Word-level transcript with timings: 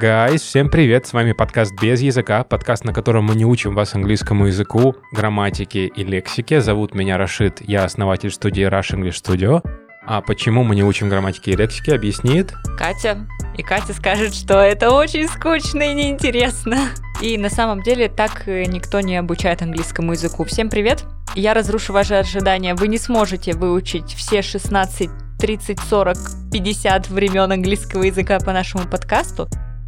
Гайс, 0.00 0.40
всем 0.40 0.70
привет, 0.70 1.06
с 1.06 1.12
вами 1.12 1.32
подкаст 1.32 1.74
«Без 1.78 2.00
языка», 2.00 2.42
подкаст, 2.42 2.84
на 2.84 2.94
котором 2.94 3.26
мы 3.26 3.34
не 3.34 3.44
учим 3.44 3.74
вас 3.74 3.94
английскому 3.94 4.46
языку, 4.46 4.96
грамматике 5.12 5.88
и 5.88 6.04
лексике. 6.04 6.62
Зовут 6.62 6.94
меня 6.94 7.18
Рашид, 7.18 7.60
я 7.60 7.84
основатель 7.84 8.30
студии 8.30 8.66
Rush 8.66 8.94
English 8.94 9.22
Studio. 9.22 9.62
А 10.06 10.22
почему 10.22 10.64
мы 10.64 10.74
не 10.74 10.82
учим 10.82 11.10
грамматике 11.10 11.50
и 11.50 11.56
лексике, 11.56 11.96
объяснит 11.96 12.54
Катя. 12.78 13.28
И 13.58 13.62
Катя 13.62 13.92
скажет, 13.92 14.34
что 14.34 14.58
это 14.58 14.90
очень 14.90 15.28
скучно 15.28 15.82
и 15.82 15.92
неинтересно. 15.92 16.78
И 17.20 17.36
на 17.36 17.50
самом 17.50 17.82
деле 17.82 18.08
так 18.08 18.46
никто 18.46 19.00
не 19.00 19.18
обучает 19.18 19.60
английскому 19.60 20.12
языку. 20.12 20.44
Всем 20.44 20.70
привет! 20.70 21.04
Я 21.34 21.52
разрушу 21.52 21.92
ваши 21.92 22.14
ожидания. 22.14 22.74
Вы 22.74 22.88
не 22.88 22.96
сможете 22.96 23.52
выучить 23.52 24.14
все 24.14 24.40
16, 24.40 25.10
30, 25.38 25.78
40, 25.78 26.16
50 26.50 27.10
времен 27.10 27.52
английского 27.52 28.04
языка 28.04 28.38
по 28.38 28.54
нашему 28.54 28.88
подкасту. 28.88 29.46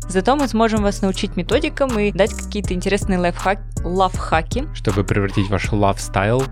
Зато 0.09 0.37
мы 0.37 0.48
сможем 0.48 0.83
вас 0.83 1.02
научить 1.02 1.37
методикам 1.37 1.98
и 1.98 2.12
дать 2.12 2.33
какие-то 2.34 2.74
интересные 2.74 3.19
лайфхак, 3.19 3.59
лавхаки. 3.84 4.66
Чтобы 4.74 5.05
превратить 5.05 5.48
ваш 5.48 5.70
lifestyle 5.70 6.45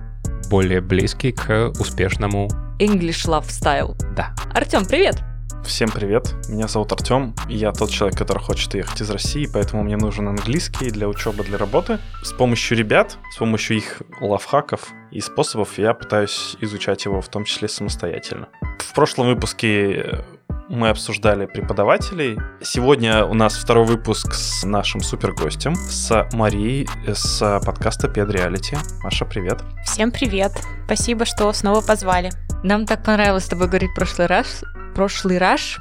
более 0.50 0.80
близкий 0.80 1.32
к 1.32 1.70
успешному... 1.78 2.48
English 2.78 3.27
love 3.28 3.46
style. 3.48 3.94
Да. 4.16 4.34
Артем, 4.55 4.84
привет! 4.86 5.22
Всем 5.64 5.91
привет, 5.91 6.34
меня 6.48 6.66
зовут 6.66 6.91
Артем, 6.92 7.34
и 7.48 7.55
я 7.55 7.70
тот 7.72 7.91
человек, 7.91 8.18
который 8.18 8.42
хочет 8.42 8.72
уехать 8.74 9.00
из 9.02 9.10
России, 9.10 9.48
поэтому 9.52 9.82
мне 9.84 9.96
нужен 9.96 10.27
английский 10.27 10.91
для 10.91 11.06
учебы, 11.06 11.44
для 11.44 11.58
работы. 11.58 11.98
С 12.24 12.32
помощью 12.32 12.78
ребят, 12.78 13.19
с 13.34 13.36
помощью 13.36 13.77
их 13.77 14.02
лавхаков 14.20 14.88
и 15.10 15.20
способов 15.20 15.78
я 15.78 15.92
пытаюсь 15.92 16.56
изучать 16.60 17.05
его, 17.05 17.20
в 17.20 17.28
том 17.28 17.44
числе 17.44 17.69
самостоятельно. 17.69 18.48
В 18.78 18.94
прошлом 18.94 19.28
выпуске 19.28 20.25
мы 20.70 20.88
обсуждали 20.88 21.46
преподавателей. 21.46 22.38
Сегодня 22.62 23.26
у 23.26 23.34
нас 23.34 23.56
второй 23.56 23.84
выпуск 23.84 24.32
с 24.32 24.64
нашим 24.64 25.00
супергостем, 25.00 25.74
с 25.74 26.28
Марией 26.32 26.88
с 27.06 27.60
подкаста 27.66 28.08
Педреалити. 28.08 28.78
Маша, 29.02 29.24
привет. 29.24 29.62
Всем 29.84 30.12
привет. 30.12 30.52
Спасибо, 30.86 31.24
что 31.24 31.52
снова 31.52 31.80
позвали. 31.80 32.30
Нам 32.62 32.86
так 32.86 33.04
понравилось 33.04 33.44
с 33.44 33.48
тобой 33.48 33.66
говорить 33.66 33.91
в 33.91 33.94
прошлый 33.96 34.28
раз. 34.28 34.64
Прошлый 34.94 35.38
раз. 35.38 35.78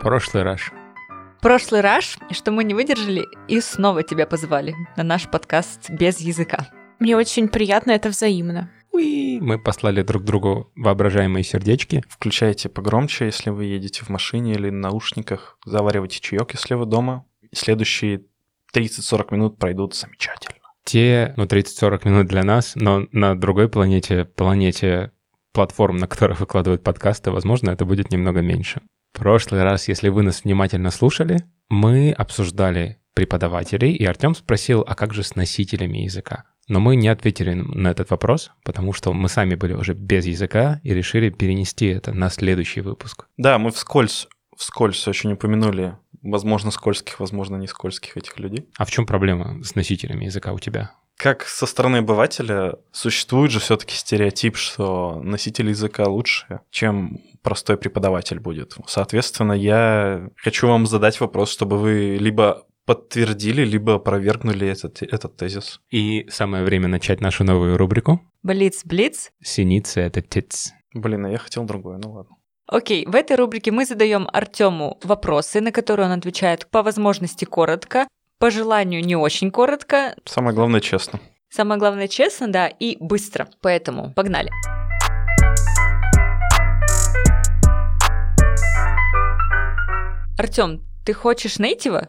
Прошлый 0.00 0.42
раз. 0.42 0.60
Прошлый 1.40 1.80
раз, 1.80 2.16
что 2.32 2.50
мы 2.50 2.64
не 2.64 2.74
выдержали 2.74 3.24
и 3.46 3.60
снова 3.60 4.02
тебя 4.02 4.26
позвали 4.26 4.74
на 4.96 5.04
наш 5.04 5.28
подкаст 5.28 5.88
без 5.88 6.18
языка. 6.18 6.66
Мне 6.98 7.16
очень 7.16 7.48
приятно, 7.48 7.92
это 7.92 8.08
взаимно. 8.08 8.70
Уи! 8.92 9.40
Мы 9.40 9.58
послали 9.58 10.02
друг 10.02 10.22
другу 10.22 10.70
воображаемые 10.76 11.44
сердечки. 11.44 12.04
Включайте 12.08 12.68
погромче, 12.68 13.26
если 13.26 13.50
вы 13.50 13.64
едете 13.64 14.04
в 14.04 14.10
машине 14.10 14.52
или 14.52 14.70
на 14.70 14.90
наушниках. 14.90 15.58
Заваривайте 15.64 16.20
чаек, 16.20 16.52
если 16.52 16.74
вы 16.74 16.86
дома. 16.86 17.24
Следующие 17.54 18.24
30-40 18.74 19.34
минут 19.34 19.58
пройдут 19.58 19.94
замечательно. 19.94 20.58
Те, 20.84 21.32
ну, 21.36 21.44
30-40 21.44 22.08
минут 22.08 22.26
для 22.26 22.42
нас, 22.42 22.72
но 22.74 23.06
на 23.12 23.38
другой 23.38 23.68
планете, 23.68 24.24
планете 24.24 25.12
платформ, 25.52 25.96
на 25.96 26.06
которых 26.06 26.40
выкладывают 26.40 26.82
подкасты, 26.82 27.30
возможно, 27.30 27.70
это 27.70 27.84
будет 27.84 28.10
немного 28.10 28.40
меньше. 28.40 28.82
В 29.12 29.18
прошлый 29.18 29.62
раз, 29.62 29.88
если 29.88 30.08
вы 30.08 30.22
нас 30.22 30.44
внимательно 30.44 30.90
слушали, 30.90 31.44
мы 31.68 32.12
обсуждали 32.12 32.98
преподавателей, 33.14 33.92
и 33.92 34.04
Артем 34.04 34.34
спросил, 34.34 34.84
а 34.86 34.94
как 34.94 35.12
же 35.12 35.22
с 35.22 35.36
носителями 35.36 35.98
языка? 35.98 36.44
Но 36.68 36.80
мы 36.80 36.96
не 36.96 37.08
ответили 37.08 37.54
на 37.54 37.88
этот 37.88 38.10
вопрос, 38.10 38.50
потому 38.64 38.92
что 38.92 39.12
мы 39.12 39.28
сами 39.28 39.54
были 39.54 39.74
уже 39.74 39.94
без 39.94 40.26
языка 40.26 40.80
и 40.82 40.94
решили 40.94 41.30
перенести 41.30 41.86
это 41.86 42.12
на 42.12 42.30
следующий 42.30 42.80
выпуск. 42.80 43.26
Да, 43.36 43.58
мы 43.58 43.70
вскользь, 43.70 44.28
вскользь 44.56 45.06
очень 45.08 45.32
упомянули, 45.32 45.96
возможно, 46.22 46.70
скользких, 46.70 47.20
возможно, 47.20 47.56
не 47.56 47.66
скользких 47.66 48.16
этих 48.16 48.38
людей. 48.38 48.68
А 48.78 48.84
в 48.84 48.90
чем 48.90 49.06
проблема 49.06 49.62
с 49.62 49.74
носителями 49.74 50.26
языка 50.26 50.52
у 50.52 50.58
тебя? 50.58 50.92
Как 51.16 51.44
со 51.44 51.66
стороны 51.66 51.98
обывателя 51.98 52.76
существует 52.90 53.50
же 53.50 53.60
все-таки 53.60 53.94
стереотип, 53.94 54.56
что 54.56 55.20
носитель 55.22 55.68
языка 55.68 56.04
лучше, 56.08 56.60
чем 56.70 57.20
простой 57.42 57.76
преподаватель 57.76 58.40
будет. 58.40 58.76
Соответственно, 58.86 59.52
я 59.52 60.28
хочу 60.36 60.68
вам 60.68 60.86
задать 60.86 61.20
вопрос, 61.20 61.52
чтобы 61.52 61.78
вы 61.78 62.16
либо 62.18 62.66
подтвердили, 62.86 63.64
либо 63.64 63.94
опровергнули 63.94 64.66
этот, 64.66 65.02
этот 65.02 65.36
тезис. 65.36 65.80
И 65.90 66.26
самое 66.28 66.64
время 66.64 66.88
начать 66.88 67.20
нашу 67.20 67.44
новую 67.44 67.76
рубрику. 67.76 68.20
Блиц-блиц. 68.42 69.30
Синица— 69.42 70.00
это 70.02 70.20
тиц. 70.22 70.72
Блин, 70.94 71.26
а 71.26 71.30
я 71.30 71.38
хотел 71.38 71.64
другое, 71.64 71.98
ну 71.98 72.12
ладно. 72.12 72.36
Окей, 72.66 73.06
в 73.06 73.14
этой 73.14 73.36
рубрике 73.36 73.70
мы 73.70 73.84
задаем 73.84 74.28
Артему 74.32 74.98
вопросы, 75.02 75.60
на 75.60 75.72
которые 75.72 76.06
он 76.06 76.12
отвечает 76.12 76.66
по 76.70 76.82
возможности 76.82 77.44
коротко, 77.44 78.06
по 78.38 78.50
желанию 78.50 79.04
не 79.04 79.16
очень 79.16 79.50
коротко. 79.50 80.16
Самое 80.24 80.54
главное, 80.54 80.80
честно. 80.80 81.20
Самое 81.48 81.78
главное, 81.78 82.08
честно, 82.08 82.50
да, 82.50 82.68
и 82.68 82.96
быстро. 82.98 83.48
Поэтому 83.60 84.12
погнали. 84.14 84.50
Артем, 90.38 90.80
ты 91.04 91.12
хочешь 91.12 91.58
нейтива? 91.58 92.08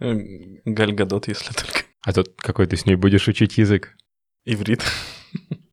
Гальгадот, 0.00 1.28
если 1.28 1.52
только. 1.52 1.84
А 2.04 2.12
тут 2.12 2.34
какой 2.36 2.66
ты 2.66 2.76
с 2.76 2.86
ней 2.86 2.96
будешь 2.96 3.28
учить 3.28 3.58
язык? 3.58 3.96
Иврит. 4.44 4.82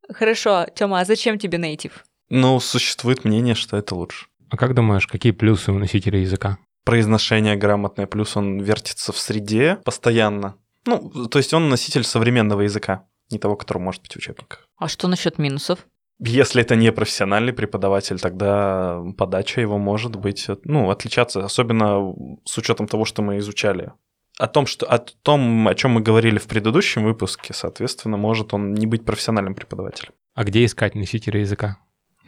Хорошо, 0.10 0.66
Тёма, 0.76 1.00
а 1.00 1.06
зачем 1.06 1.38
тебе 1.38 1.58
нейтив? 1.58 2.06
Ну, 2.30 2.60
существует 2.60 3.24
мнение, 3.26 3.56
что 3.56 3.78
это 3.78 3.96
лучше. 3.96 4.28
А 4.50 4.58
как 4.58 4.74
думаешь, 4.74 5.08
какие 5.08 5.32
плюсы 5.32 5.72
у 5.72 5.78
носителя 5.78 6.20
языка? 6.20 6.58
Произношение 6.84 7.56
грамотное, 7.56 8.08
плюс 8.08 8.36
он 8.38 8.60
вертится 8.60 9.12
в 9.12 9.18
среде 9.18 9.80
постоянно. 9.84 10.56
Ну, 10.86 11.28
то 11.28 11.40
есть 11.40 11.54
он 11.54 11.70
носитель 11.70 12.04
современного 12.04 12.62
языка, 12.62 13.08
не 13.32 13.40
того, 13.40 13.56
который 13.56 13.80
может 13.80 14.02
быть 14.02 14.14
в 14.14 14.18
учебниках. 14.18 14.68
А 14.78 14.88
что 14.88 15.08
насчет 15.08 15.40
минусов? 15.40 15.80
Если 16.20 16.62
это 16.62 16.76
не 16.76 16.92
профессиональный 16.92 17.54
преподаватель, 17.54 18.20
тогда 18.20 19.02
подача 19.18 19.62
его 19.62 19.78
может 19.78 20.16
быть, 20.16 20.48
ну, 20.64 20.90
отличаться, 20.90 21.44
особенно 21.44 22.14
с 22.46 22.58
учетом 22.58 22.88
того, 22.88 23.04
что 23.06 23.22
мы 23.22 23.40
изучали. 23.40 23.92
О 24.38 24.48
том, 24.48 24.66
что, 24.66 24.86
о 24.86 25.00
том, 25.00 25.68
о 25.68 25.76
чем 25.76 25.92
мы 25.92 26.02
говорили 26.02 26.38
в 26.40 26.48
предыдущем 26.48 27.04
выпуске, 27.06 27.54
соответственно, 27.54 28.18
может 28.18 28.54
он 28.54 28.74
не 28.74 28.86
быть 28.86 29.06
профессиональным 29.06 29.56
преподавателем. 29.56 30.12
А 30.34 30.44
где 30.44 30.66
искать 30.66 30.96
носителя 30.96 31.40
языка? 31.40 31.78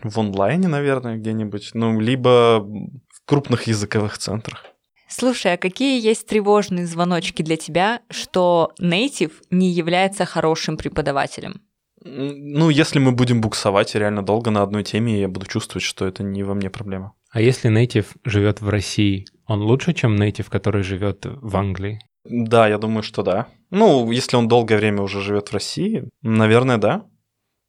В 0.04 0.18
онлайне, 0.20 0.68
наверное, 0.68 1.18
где-нибудь. 1.18 1.72
Ну, 1.74 2.00
либо 2.00 2.60
в 2.60 3.26
крупных 3.26 3.64
языковых 3.64 4.18
центрах. 4.18 4.66
Слушай, 5.10 5.54
а 5.54 5.58
какие 5.58 6.02
есть 6.02 6.28
тревожные 6.28 6.86
звоночки 6.86 7.42
для 7.42 7.58
тебя, 7.58 8.02
что 8.10 8.74
native 8.82 9.34
не 9.50 9.70
является 9.70 10.26
хорошим 10.26 10.78
преподавателем? 10.78 11.62
Ну, 12.04 12.70
если 12.70 13.00
мы 13.00 13.12
будем 13.12 13.42
буксовать 13.42 13.96
реально 13.96 14.24
долго 14.24 14.52
на 14.52 14.62
одной 14.62 14.84
теме, 14.84 15.20
я 15.20 15.28
буду 15.28 15.46
чувствовать, 15.46 15.84
что 15.84 16.06
это 16.06 16.24
не 16.24 16.44
во 16.44 16.54
мне 16.54 16.70
проблема. 16.70 17.14
А 17.32 17.42
если 17.42 17.72
native 17.72 18.08
живет 18.24 18.62
в 18.62 18.70
России, 18.70 19.26
он 19.48 19.62
лучше, 19.62 19.94
чем 19.94 20.16
native, 20.16 20.50
который 20.50 20.84
живет 20.84 21.26
в 21.26 21.56
Англии? 21.56 22.00
Да, 22.26 22.68
я 22.68 22.78
думаю, 22.78 23.04
что 23.04 23.24
да. 23.24 23.48
Ну, 23.70 24.12
если 24.12 24.36
он 24.36 24.48
долгое 24.48 24.78
время 24.78 25.02
уже 25.02 25.22
живет 25.22 25.50
в 25.50 25.54
России, 25.54 26.10
наверное, 26.22 26.78
да. 26.78 27.06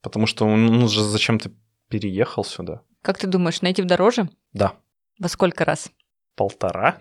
Потому 0.02 0.26
что 0.26 0.46
он 0.46 0.66
ну, 0.66 0.88
же 0.88 1.02
зачем-то 1.02 1.52
переехал 1.88 2.44
сюда. 2.44 2.82
Как 3.02 3.18
ты 3.18 3.26
думаешь, 3.26 3.62
native 3.62 3.84
дороже? 3.84 4.28
Да. 4.52 4.74
Во 5.18 5.28
сколько 5.28 5.64
раз? 5.64 5.90
Полтора. 6.36 6.98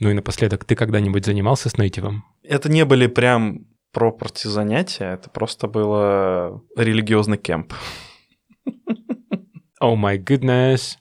Ну 0.00 0.10
и 0.10 0.14
напоследок, 0.14 0.64
ты 0.64 0.76
когда-нибудь 0.76 1.24
занимался 1.24 1.68
с 1.68 1.78
нейтивом? 1.78 2.24
Это 2.42 2.70
не 2.70 2.84
были 2.84 3.06
прям 3.08 3.66
пропорти 3.92 4.48
занятия, 4.48 5.14
это 5.14 5.30
просто 5.30 5.66
было 5.66 6.62
религиозный 6.76 7.38
кемп. 7.38 7.72
О 9.80 9.96
май 9.96 10.18
goodness. 10.18 10.96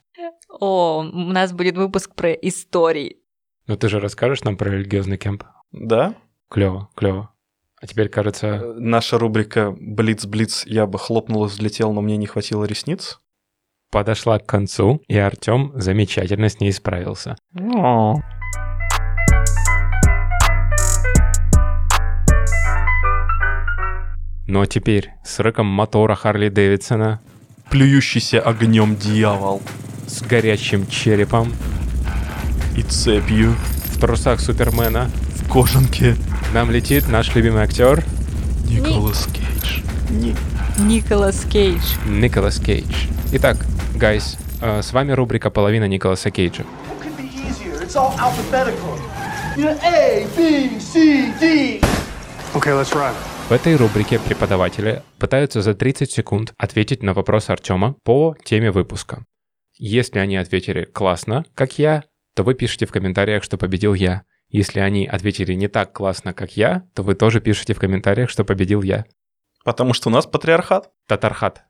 О, 0.50 1.00
у 1.02 1.04
нас 1.04 1.54
будет 1.54 1.78
выпуск 1.78 2.16
про 2.16 2.32
истории. 2.34 3.17
Ну 3.68 3.76
ты 3.76 3.90
же 3.90 4.00
расскажешь 4.00 4.44
нам 4.44 4.56
про 4.56 4.70
религиозный 4.70 5.18
кемп? 5.18 5.44
Да. 5.74 6.16
Клево, 6.50 6.90
клево. 6.96 7.32
А 7.82 7.86
теперь, 7.86 8.08
кажется... 8.08 8.74
Наша 8.78 9.20
рубрика 9.20 9.76
«Блиц-блиц» 9.78 10.64
я 10.66 10.88
бы 10.88 10.98
хлопнул 10.98 11.44
и 11.44 11.48
взлетел, 11.50 11.92
но 11.92 12.02
мне 12.02 12.16
не 12.16 12.28
хватило 12.28 12.64
ресниц. 12.64 13.20
Подошла 13.92 14.40
к 14.40 14.46
концу, 14.46 15.02
и 15.10 15.18
Артем 15.18 15.74
замечательно 15.76 16.48
с 16.48 16.62
ней 16.62 16.72
справился. 16.72 17.36
О. 17.60 18.16
Ну 24.48 24.62
а 24.62 24.66
теперь 24.66 25.12
с 25.26 25.40
рыком 25.40 25.68
мотора 25.68 26.16
Харли 26.16 26.48
Дэвидсона, 26.48 27.22
Плюющийся 27.70 28.40
огнем 28.40 28.96
дьявол 28.96 29.62
с 30.08 30.22
горячим 30.22 30.88
черепом, 30.88 31.52
и 32.78 32.84
цепью 32.84 33.56
в 33.94 34.00
трусах 34.00 34.40
Супермена 34.40 35.10
в 35.36 35.50
кожанке 35.50 36.16
к 36.50 36.54
нам 36.54 36.72
летит 36.72 37.10
наш 37.10 37.34
любимый 37.36 37.64
актер 37.64 38.04
Николас 38.70 39.28
Кейдж. 39.28 39.82
Ни- 40.10 40.36
Николас 40.82 41.44
Кейдж. 41.46 41.96
Николас 42.08 42.60
Кейдж. 42.60 43.08
Итак, 43.34 43.58
гайс, 43.96 44.38
э, 44.62 44.82
с 44.82 44.94
вами 44.94 45.12
рубрика 45.14 45.50
«Половина 45.50 45.88
Николаса 45.88 46.32
Кейджа». 46.32 46.64
A, 49.58 50.28
B, 50.38 50.70
C, 50.80 51.34
D. 51.40 51.80
Okay, 52.54 52.74
let's 52.80 52.94
ride. 52.94 53.16
В 53.50 53.52
этой 53.54 53.76
рубрике 53.76 54.20
преподаватели 54.20 55.02
пытаются 55.20 55.62
за 55.62 55.74
30 55.74 56.12
секунд 56.12 56.54
ответить 56.58 57.02
на 57.02 57.14
вопрос 57.14 57.50
Артема 57.50 57.96
по 58.04 58.36
теме 58.44 58.72
выпуска. 58.72 59.24
Если 59.80 60.20
они 60.20 60.38
ответили 60.38 60.84
классно, 60.84 61.46
как 61.56 61.80
я, 61.80 62.04
то 62.38 62.44
вы 62.44 62.54
пишете 62.54 62.86
в 62.86 62.92
комментариях, 62.92 63.44
что 63.44 63.58
победил 63.58 63.96
я. 63.96 64.22
Если 64.50 64.80
они 64.80 65.08
ответили 65.08 65.54
не 65.54 65.68
так 65.68 65.92
классно, 65.92 66.34
как 66.34 66.56
я, 66.56 66.84
то 66.94 67.02
вы 67.02 67.16
тоже 67.16 67.42
пишете 67.42 67.74
в 67.74 67.80
комментариях, 67.80 68.30
что 68.30 68.46
победил 68.46 68.84
я. 68.84 69.06
Потому 69.66 69.96
что 69.96 70.10
у 70.10 70.12
нас 70.12 70.28
патриархат. 70.28 70.92
Татархат. 71.08 71.64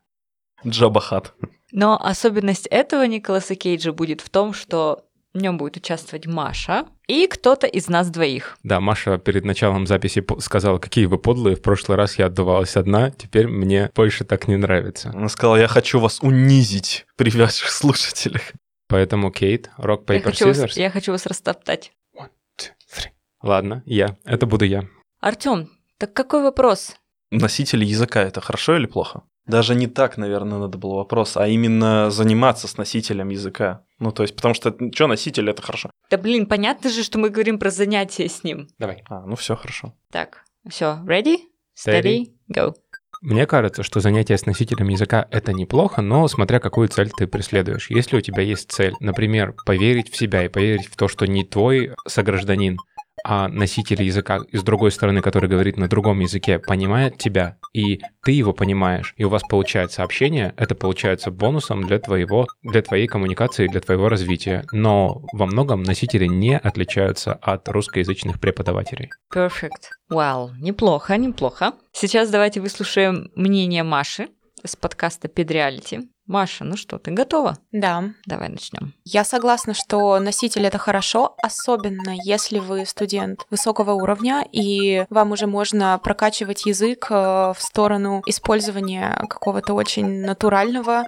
Джабахат. 0.66 1.34
Но 1.72 1.98
особенность 1.98 2.68
этого 2.68 3.08
Николаса 3.08 3.56
Кейджа 3.56 3.94
будет 3.94 4.20
в 4.20 4.30
том, 4.30 4.54
что 4.54 5.06
в 5.34 5.42
нем 5.42 5.58
будет 5.58 5.78
участвовать 5.78 6.28
Маша 6.28 6.86
и 7.08 7.28
кто-то 7.28 7.66
из 7.66 7.88
нас 7.88 8.10
двоих. 8.10 8.58
Да, 8.64 8.82
Маша 8.82 9.18
перед 9.20 9.46
началом 9.46 9.88
записи 9.88 10.22
сказала, 10.40 10.80
какие 10.80 11.06
вы 11.06 11.18
подлые, 11.18 11.56
в 11.56 11.62
прошлый 11.62 11.98
раз 11.98 12.20
я 12.20 12.26
отдувалась 12.26 12.76
одна, 12.76 13.12
теперь 13.12 13.48
мне 13.48 13.90
больше 13.96 14.26
так 14.26 14.50
не 14.50 14.58
нравится. 14.58 15.12
Она 15.16 15.30
сказала, 15.30 15.56
я 15.56 15.70
хочу 15.70 16.02
вас 16.02 16.20
унизить 16.22 17.06
при 17.16 17.30
ваших 17.30 17.70
слушателях. 17.70 18.52
Поэтому, 18.88 19.32
Кейт, 19.32 19.70
Rock, 19.78 20.04
Я 20.08 20.16
Paper, 20.16 20.24
хочу, 20.24 20.48
вас, 20.48 20.58
Scissors. 20.60 20.80
я 20.80 20.90
хочу 20.90 21.12
вас 21.12 21.26
растоптать. 21.26 21.92
One, 22.16 22.30
two, 22.58 22.72
three. 22.92 23.10
Ладно, 23.42 23.84
я. 23.86 24.18
Это 24.24 24.46
буду 24.46 24.66
я. 24.66 24.86
Артем, 25.20 25.70
так 25.98 26.14
какой 26.14 26.42
вопрос? 26.44 26.96
Носители 27.32 27.84
языка 27.84 28.22
это 28.22 28.40
хорошо 28.40 28.78
или 28.78 28.86
плохо? 28.86 29.24
Даже 29.46 29.76
не 29.76 29.88
так, 29.88 30.18
наверное, 30.18 30.60
надо 30.60 30.78
было 30.78 30.96
вопрос, 30.96 31.38
а 31.38 31.48
именно 31.48 32.10
заниматься 32.12 32.68
с 32.68 32.78
носителем 32.78 33.30
языка. 33.30 33.86
Ну, 34.00 34.12
то 34.12 34.24
есть, 34.24 34.36
потому 34.36 34.54
что, 34.54 34.76
что 34.94 35.08
носитель, 35.08 35.50
это 35.50 35.62
хорошо. 35.62 35.90
Да 36.10 36.18
блин, 36.18 36.46
понятно 36.48 36.90
же, 36.90 37.04
что 37.04 37.18
мы 37.18 37.30
говорим 37.30 37.58
про 37.58 37.70
занятия 37.70 38.28
с 38.28 38.44
ним. 38.44 38.68
Давай. 38.78 39.04
А, 39.10 39.26
ну 39.26 39.36
все 39.36 39.56
хорошо. 39.56 39.94
Так, 40.12 40.44
все, 40.70 41.00
ready, 41.06 41.38
steady, 41.78 42.34
go. 42.54 42.76
Мне 43.22 43.48
кажется, 43.48 43.84
что 43.84 44.00
занятие 44.00 44.38
с 44.38 44.46
носителем 44.46 44.90
языка— 44.90 45.28
это 45.32 45.52
неплохо, 45.52 46.02
но 46.02 46.28
смотря 46.28 46.60
какую 46.60 46.88
цель 46.88 47.10
ты 47.10 47.26
преследуешь. 47.26 47.90
Если 47.90 48.16
у 48.16 48.22
тебя 48.22 48.44
есть 48.44 48.72
цель, 48.72 48.94
например, 49.00 49.54
поверить 49.66 50.12
в 50.12 50.18
себя 50.18 50.46
и 50.46 50.50
поверить 50.50 50.88
в 50.88 50.96
то, 50.96 51.08
что 51.08 51.26
не 51.26 51.44
твой 51.44 51.94
согражданин, 52.06 52.78
а 53.24 53.48
носитель 53.48 54.04
языка 54.04 54.40
из 54.52 54.64
другой 54.64 54.92
стороны, 54.92 55.22
который 55.22 55.50
говорит 55.50 55.78
на 55.78 55.88
другом 55.88 56.20
языке, 56.20 56.60
понимает 56.60 57.18
тебя, 57.18 57.58
и 57.74 58.02
ты 58.24 58.32
его 58.32 58.54
понимаешь, 58.54 59.14
и 59.18 59.24
у 59.24 59.30
вас 59.30 59.42
получается 59.50 60.04
общение, 60.04 60.54
это 60.58 60.76
получается 60.76 61.32
бонусом 61.32 61.84
для 61.84 62.00
твоего, 62.00 62.48
для 62.64 62.82
твоей 62.82 63.08
коммуникации, 63.08 63.68
для 63.68 63.82
твоего 63.82 64.10
развития. 64.10 64.66
Но 64.72 65.24
во 65.34 65.46
многом 65.46 65.84
носители 65.84 66.26
не 66.26 66.58
отличаются 66.58 67.34
от 67.34 67.68
русскоязычных 67.70 68.40
преподавателей. 68.40 69.10
Perfect. 69.34 69.92
Well, 70.12 70.52
неплохо, 70.60 71.18
неплохо. 71.18 71.74
Сейчас 71.92 72.30
давайте 72.30 72.62
выслушаем 72.62 73.32
мнение 73.36 73.84
Маши 73.84 74.28
с 74.64 74.76
подкаста 74.76 75.28
Педреалити. 75.28 76.10
Маша, 76.28 76.66
ну 76.66 76.76
что, 76.76 77.00
ты 77.00 77.12
готова? 77.12 77.58
Да. 77.72 78.12
Давай 78.26 78.50
начнем. 78.50 78.94
Я 79.06 79.24
согласна, 79.24 79.74
что 79.74 80.20
носитель 80.20 80.66
это 80.66 80.78
хорошо, 80.78 81.36
особенно 81.42 82.14
если 82.24 82.60
вы 82.60 82.86
студент 82.86 83.46
высокого 83.50 83.94
уровня, 83.94 84.46
и 84.52 85.06
вам 85.10 85.32
уже 85.32 85.48
можно 85.48 85.98
прокачивать 86.04 86.66
язык 86.66 87.08
э, 87.10 87.14
в 87.14 87.58
сторону 87.60 88.22
использования 88.26 89.26
какого-то 89.30 89.74
очень 89.74 90.22
натурального, 90.22 91.06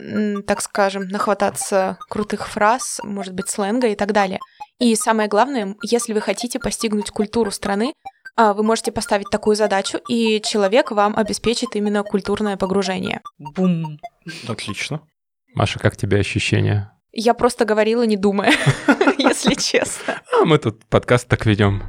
так 0.48 0.62
скажем, 0.62 1.10
нахвататься 1.10 1.98
крутых 2.10 2.48
фраз, 2.48 3.02
может 3.04 3.34
быть, 3.34 3.50
сленга 3.50 3.88
и 3.88 3.96
так 3.96 4.14
далее. 4.14 4.40
И 4.80 4.96
самое 4.96 5.28
главное, 5.28 5.76
если 5.84 6.14
вы 6.14 6.22
хотите 6.22 6.60
постигнуть 6.60 7.12
культуру 7.12 7.52
страны, 7.52 7.94
а, 8.38 8.54
вы 8.54 8.64
можете 8.64 8.94
поставить 8.94 9.30
такую 9.30 9.58
задачу, 9.58 10.00
и 10.08 10.40
человек 10.40 10.92
вам 10.92 11.14
обеспечит 11.18 11.76
именно 11.76 12.04
культурное 12.04 12.56
погружение. 12.56 13.22
Бум. 13.38 14.00
Отлично. 14.48 15.02
Маша, 15.56 15.80
как 15.80 15.98
тебе 15.98 16.20
ощущения? 16.20 16.94
Я 17.12 17.34
просто 17.34 17.66
говорила, 17.66 18.04
не 18.04 18.18
думая, 18.18 18.54
если 19.18 19.56
честно. 19.56 20.22
А 20.40 20.46
мы 20.46 20.60
тут 20.60 20.86
подкаст 20.86 21.28
так 21.28 21.46
ведем. 21.46 21.84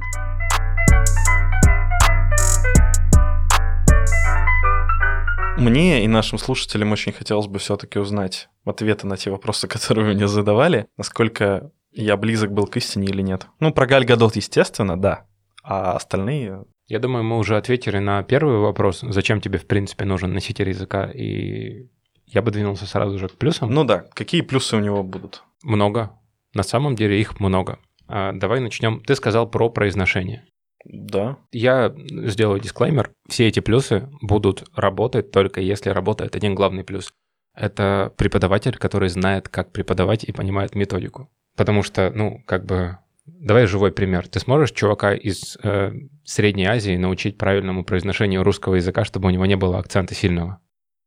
Мне 5.57 6.03
и 6.03 6.07
нашим 6.07 6.39
слушателям 6.39 6.91
очень 6.91 7.11
хотелось 7.11 7.45
бы 7.45 7.59
все-таки 7.59 7.99
узнать 7.99 8.49
ответы 8.65 9.05
на 9.05 9.15
те 9.15 9.29
вопросы, 9.29 9.67
которые 9.67 10.07
вы 10.07 10.13
мне 10.15 10.27
задавали, 10.27 10.87
насколько 10.97 11.71
я 11.91 12.17
близок 12.17 12.51
был 12.51 12.65
к 12.65 12.77
истине 12.77 13.07
или 13.07 13.21
нет. 13.21 13.47
Ну, 13.59 13.71
про 13.71 13.85
Галь 13.85 14.05
Гадот, 14.05 14.35
естественно, 14.35 14.99
да. 14.99 15.27
А 15.63 15.93
остальные... 15.93 16.65
Я 16.87 16.99
думаю, 16.99 17.23
мы 17.23 17.37
уже 17.37 17.57
ответили 17.57 17.99
на 17.99 18.21
первый 18.23 18.57
вопрос, 18.57 19.01
зачем 19.01 19.39
тебе, 19.39 19.59
в 19.59 19.67
принципе, 19.67 20.03
нужен 20.03 20.33
носитель 20.33 20.69
языка, 20.69 21.09
и 21.09 21.87
я 22.31 22.41
бы 22.41 22.51
двинулся 22.51 22.85
сразу 22.85 23.19
же 23.19 23.27
к 23.27 23.37
плюсам. 23.37 23.69
Ну 23.69 23.83
да, 23.83 24.05
какие 24.13 24.41
плюсы 24.41 24.77
у 24.77 24.79
него 24.79 25.03
будут? 25.03 25.43
Много. 25.63 26.11
На 26.53 26.63
самом 26.63 26.95
деле 26.95 27.19
их 27.19 27.39
много. 27.39 27.79
А, 28.07 28.31
давай 28.33 28.59
начнем. 28.59 29.01
Ты 29.01 29.15
сказал 29.15 29.49
про 29.49 29.69
произношение. 29.69 30.45
Да. 30.85 31.37
Я 31.51 31.93
сделаю 32.07 32.59
дисклеймер. 32.59 33.11
Все 33.27 33.47
эти 33.47 33.59
плюсы 33.59 34.09
будут 34.21 34.63
работать 34.75 35.31
только 35.31 35.61
если 35.61 35.89
работает 35.89 36.35
один 36.35 36.55
главный 36.55 36.83
плюс. 36.83 37.11
Это 37.53 38.13
преподаватель, 38.17 38.77
который 38.77 39.09
знает, 39.09 39.49
как 39.49 39.71
преподавать 39.71 40.23
и 40.23 40.31
понимает 40.31 40.73
методику. 40.73 41.29
Потому 41.57 41.83
что, 41.83 42.11
ну, 42.15 42.41
как 42.45 42.65
бы... 42.65 42.97
Давай 43.25 43.67
живой 43.67 43.91
пример. 43.91 44.27
Ты 44.27 44.39
сможешь 44.39 44.71
чувака 44.71 45.13
из 45.13 45.57
э, 45.61 45.91
Средней 46.23 46.65
Азии 46.65 46.95
научить 46.95 47.37
правильному 47.37 47.83
произношению 47.83 48.43
русского 48.43 48.75
языка, 48.75 49.03
чтобы 49.03 49.27
у 49.27 49.31
него 49.31 49.45
не 49.45 49.55
было 49.55 49.77
акцента 49.77 50.15
сильного? 50.15 50.59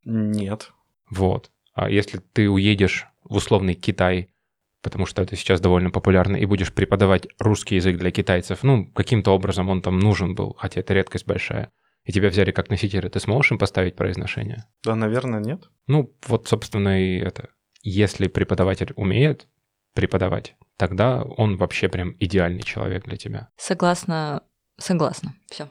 Нет. 0.05 0.71
Вот. 1.15 1.51
А 1.75 1.89
если 1.91 2.19
ты 2.19 2.49
уедешь 2.49 3.07
в 3.23 3.37
условный 3.37 3.75
Китай, 3.75 4.29
потому 4.83 5.07
что 5.07 5.23
это 5.23 5.37
сейчас 5.37 5.61
довольно 5.61 5.91
популярно, 5.91 6.37
и 6.37 6.47
будешь 6.47 6.73
преподавать 6.73 7.27
русский 7.39 7.77
язык 7.77 7.97
для 7.97 8.11
китайцев, 8.11 8.63
ну, 8.63 8.87
каким-то 8.87 9.33
образом 9.33 9.69
он 9.69 9.81
там 9.81 9.99
нужен 9.99 10.35
был, 10.35 10.55
хотя 10.59 10.81
это 10.81 10.95
редкость 10.95 11.27
большая, 11.27 11.73
и 12.05 12.13
тебя 12.13 12.29
взяли 12.29 12.51
как 12.51 12.69
носителя, 12.69 13.09
ты 13.09 13.19
сможешь 13.19 13.53
им 13.53 13.59
поставить 13.59 13.97
произношение? 13.97 14.65
Да, 14.83 14.95
наверное, 14.95 15.41
нет. 15.41 15.71
Ну, 15.87 16.15
вот, 16.27 16.49
собственно, 16.49 17.01
и 17.01 17.19
это. 17.19 17.49
Если 17.83 18.29
преподаватель 18.29 18.93
умеет 18.97 19.49
преподавать, 19.95 20.57
тогда 20.77 21.23
он 21.23 21.57
вообще 21.57 21.89
прям 21.89 22.15
идеальный 22.19 22.63
человек 22.63 23.05
для 23.05 23.17
тебя. 23.17 23.49
Согласна, 23.57 24.43
согласна. 24.79 25.35
Все. 25.51 25.71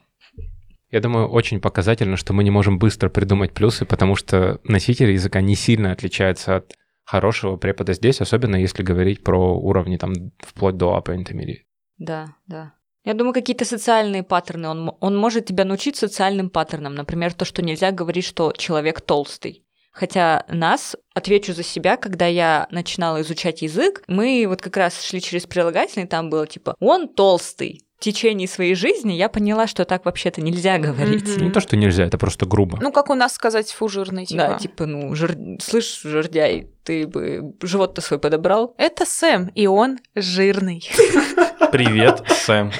Я 0.94 1.00
думаю, 1.00 1.28
очень 1.28 1.60
показательно, 1.60 2.18
что 2.18 2.34
мы 2.34 2.44
не 2.44 2.52
можем 2.52 2.78
быстро 2.78 3.10
придумать 3.10 3.52
плюсы, 3.52 3.84
потому 3.84 4.16
что 4.16 4.60
носитель 4.64 5.10
языка 5.10 5.42
не 5.42 5.56
сильно 5.56 5.92
отличается 5.92 6.58
от 6.58 6.76
хорошего 7.04 7.56
препода 7.56 7.94
здесь, 7.94 8.22
особенно 8.22 8.58
если 8.58 8.84
говорить 8.84 9.24
про 9.24 9.58
уровни 9.58 9.98
там 9.98 10.14
вплоть 10.38 10.78
до 10.78 10.96
upper 10.96 11.18
intermediate. 11.18 11.64
Да, 11.98 12.36
да. 12.46 12.74
Я 13.04 13.16
думаю, 13.16 13.34
какие-то 13.34 13.66
социальные 13.66 14.22
паттерны. 14.22 14.68
Он, 14.68 14.96
он 15.00 15.18
может 15.18 15.48
тебя 15.48 15.66
научить 15.66 15.96
социальным 15.96 16.52
паттернам. 16.52 16.94
Например, 16.94 17.34
то, 17.34 17.44
что 17.44 17.64
нельзя 17.64 17.92
говорить, 17.92 18.26
что 18.26 18.54
человек 18.56 19.02
толстый. 19.02 19.66
Хотя 19.92 20.46
нас, 20.48 20.96
отвечу 21.16 21.54
за 21.54 21.64
себя, 21.64 21.98
когда 21.98 22.28
я 22.28 22.68
начинала 22.70 23.20
изучать 23.22 23.64
язык, 23.64 24.04
мы 24.08 24.46
вот 24.48 24.62
как 24.62 24.78
раз 24.78 25.04
шли 25.04 25.22
через 25.22 25.48
прилагательный, 25.48 26.06
там 26.06 26.30
было 26.30 26.46
типа 26.46 26.76
«он 26.80 27.08
толстый». 27.08 27.82
В 28.04 28.06
течение 28.06 28.50
своей 28.50 28.76
жизни 28.76 29.14
я 29.14 29.30
поняла, 29.30 29.66
что 29.66 29.86
так 29.86 30.04
вообще-то 30.04 30.42
нельзя 30.42 30.78
говорить. 30.78 31.38
Мгм. 31.38 31.46
Не 31.46 31.52
то, 31.52 31.62
что 31.62 31.78
нельзя, 31.78 32.04
это 32.04 32.18
просто 32.18 32.46
грубо. 32.46 32.78
Ну, 32.82 32.92
как 32.92 33.10
у 33.10 33.16
нас 33.16 33.32
сказать 33.32 33.72
фу 33.72 33.88
жирный, 33.88 34.26
типа. 34.26 34.48
Да, 34.50 34.58
типа, 34.58 34.86
ну, 34.86 35.16
жир... 35.16 35.38
слышь, 35.62 36.02
жердяй, 36.04 36.68
ты 36.84 37.08
бы 37.08 37.54
живот-то 37.62 38.02
свой 38.02 38.20
подобрал? 38.20 38.76
Это 38.78 39.06
Сэм, 39.06 39.48
и 39.56 39.68
он 39.68 40.00
жирный. 40.16 40.86
Привет, 41.72 42.26
Сэм. 42.28 42.74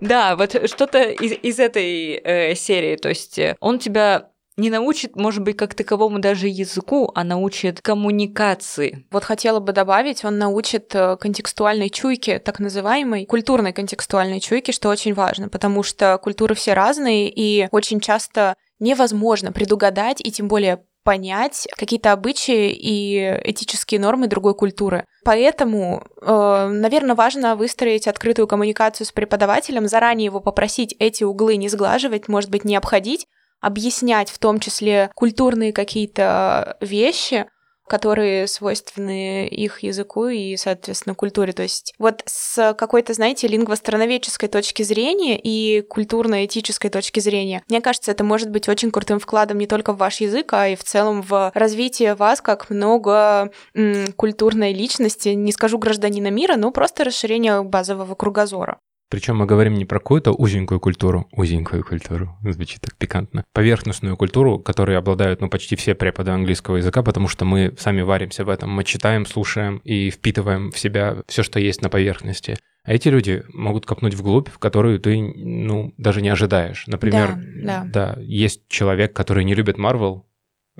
Да, 0.00 0.36
вот 0.36 0.54
что-то 0.68 1.04
из, 1.04 1.32
из 1.42 1.58
этой 1.58 2.20
э, 2.22 2.54
серии. 2.54 2.96
То 2.96 3.08
есть 3.08 3.38
э, 3.38 3.56
он 3.60 3.78
тебя 3.78 4.28
не 4.60 4.70
научит, 4.70 5.16
может 5.16 5.42
быть, 5.42 5.56
как 5.56 5.74
таковому 5.74 6.18
даже 6.18 6.46
языку, 6.46 7.10
а 7.14 7.24
научит 7.24 7.80
коммуникации. 7.80 9.06
Вот 9.10 9.24
хотела 9.24 9.58
бы 9.60 9.72
добавить, 9.72 10.24
он 10.24 10.38
научит 10.38 10.94
э, 10.94 11.16
контекстуальной 11.16 11.90
чуйке, 11.90 12.38
так 12.38 12.60
называемой 12.60 13.26
культурной 13.26 13.72
контекстуальной 13.72 14.40
чуйке, 14.40 14.72
что 14.72 14.88
очень 14.88 15.14
важно, 15.14 15.48
потому 15.48 15.82
что 15.82 16.18
культуры 16.18 16.54
все 16.54 16.74
разные, 16.74 17.30
и 17.30 17.68
очень 17.72 18.00
часто 18.00 18.54
невозможно 18.78 19.52
предугадать 19.52 20.20
и 20.24 20.30
тем 20.30 20.48
более 20.48 20.82
понять 21.02 21.66
какие-то 21.76 22.12
обычаи 22.12 22.72
и 22.72 23.40
этические 23.44 24.00
нормы 24.00 24.26
другой 24.26 24.54
культуры. 24.54 25.06
Поэтому, 25.24 26.04
э, 26.20 26.68
наверное, 26.70 27.14
важно 27.14 27.56
выстроить 27.56 28.06
открытую 28.06 28.46
коммуникацию 28.46 29.06
с 29.06 29.12
преподавателем, 29.12 29.88
заранее 29.88 30.26
его 30.26 30.40
попросить 30.40 30.94
эти 30.98 31.24
углы 31.24 31.56
не 31.56 31.68
сглаживать, 31.68 32.28
может 32.28 32.50
быть, 32.50 32.64
не 32.64 32.76
обходить, 32.76 33.26
объяснять 33.60 34.30
в 34.30 34.38
том 34.38 34.60
числе 34.60 35.10
культурные 35.14 35.72
какие-то 35.72 36.76
вещи, 36.80 37.46
которые 37.90 38.46
свойственны 38.46 39.48
их 39.48 39.82
языку 39.82 40.28
и, 40.28 40.56
соответственно, 40.56 41.16
культуре. 41.16 41.52
То 41.52 41.64
есть 41.64 41.92
вот 41.98 42.22
с 42.24 42.72
какой-то, 42.74 43.14
знаете, 43.14 43.48
лингвостроноведческой 43.48 44.48
точки 44.48 44.84
зрения 44.84 45.36
и 45.36 45.82
культурно-этической 45.82 46.88
точки 46.88 47.18
зрения, 47.18 47.64
мне 47.68 47.80
кажется, 47.80 48.12
это 48.12 48.22
может 48.22 48.48
быть 48.50 48.68
очень 48.68 48.92
крутым 48.92 49.18
вкладом 49.18 49.58
не 49.58 49.66
только 49.66 49.92
в 49.92 49.96
ваш 49.96 50.20
язык, 50.20 50.52
а 50.52 50.68
и 50.68 50.76
в 50.76 50.84
целом 50.84 51.20
в 51.20 51.50
развитие 51.52 52.14
вас 52.14 52.40
как 52.40 52.70
много 52.70 53.50
м, 53.74 54.12
культурной 54.12 54.72
личности, 54.72 55.30
не 55.30 55.50
скажу 55.50 55.76
гражданина 55.76 56.28
мира, 56.30 56.54
но 56.54 56.70
просто 56.70 57.02
расширение 57.02 57.64
базового 57.64 58.14
кругозора. 58.14 58.78
Причем 59.10 59.38
мы 59.38 59.46
говорим 59.46 59.74
не 59.74 59.84
про 59.84 59.98
какую-то 59.98 60.32
узенькую 60.32 60.78
культуру, 60.78 61.28
узенькую 61.32 61.84
культуру, 61.84 62.36
звучит 62.44 62.80
так 62.80 62.96
пикантно, 62.96 63.44
поверхностную 63.52 64.16
культуру, 64.16 64.60
которой 64.60 64.96
обладают 64.96 65.40
ну, 65.40 65.48
почти 65.48 65.74
все 65.74 65.96
преподы 65.96 66.30
английского 66.30 66.76
языка, 66.76 67.02
потому 67.02 67.26
что 67.26 67.44
мы 67.44 67.74
сами 67.76 68.02
варимся 68.02 68.44
в 68.44 68.48
этом, 68.48 68.70
мы 68.70 68.84
читаем, 68.84 69.26
слушаем 69.26 69.78
и 69.78 70.10
впитываем 70.10 70.70
в 70.70 70.78
себя 70.78 71.22
все, 71.26 71.42
что 71.42 71.58
есть 71.58 71.82
на 71.82 71.88
поверхности. 71.88 72.56
А 72.84 72.94
эти 72.94 73.08
люди 73.08 73.42
могут 73.52 73.84
копнуть 73.84 74.14
вглубь, 74.14 74.48
в 74.48 74.58
которую 74.58 75.00
ты, 75.00 75.20
ну, 75.20 75.92
даже 75.98 76.22
не 76.22 76.28
ожидаешь. 76.28 76.86
Например, 76.86 77.34
Да, 77.64 78.14
да, 78.14 78.22
есть 78.22 78.68
человек, 78.68 79.12
который 79.12 79.44
не 79.44 79.54
любит 79.54 79.76
Марвел 79.76 80.26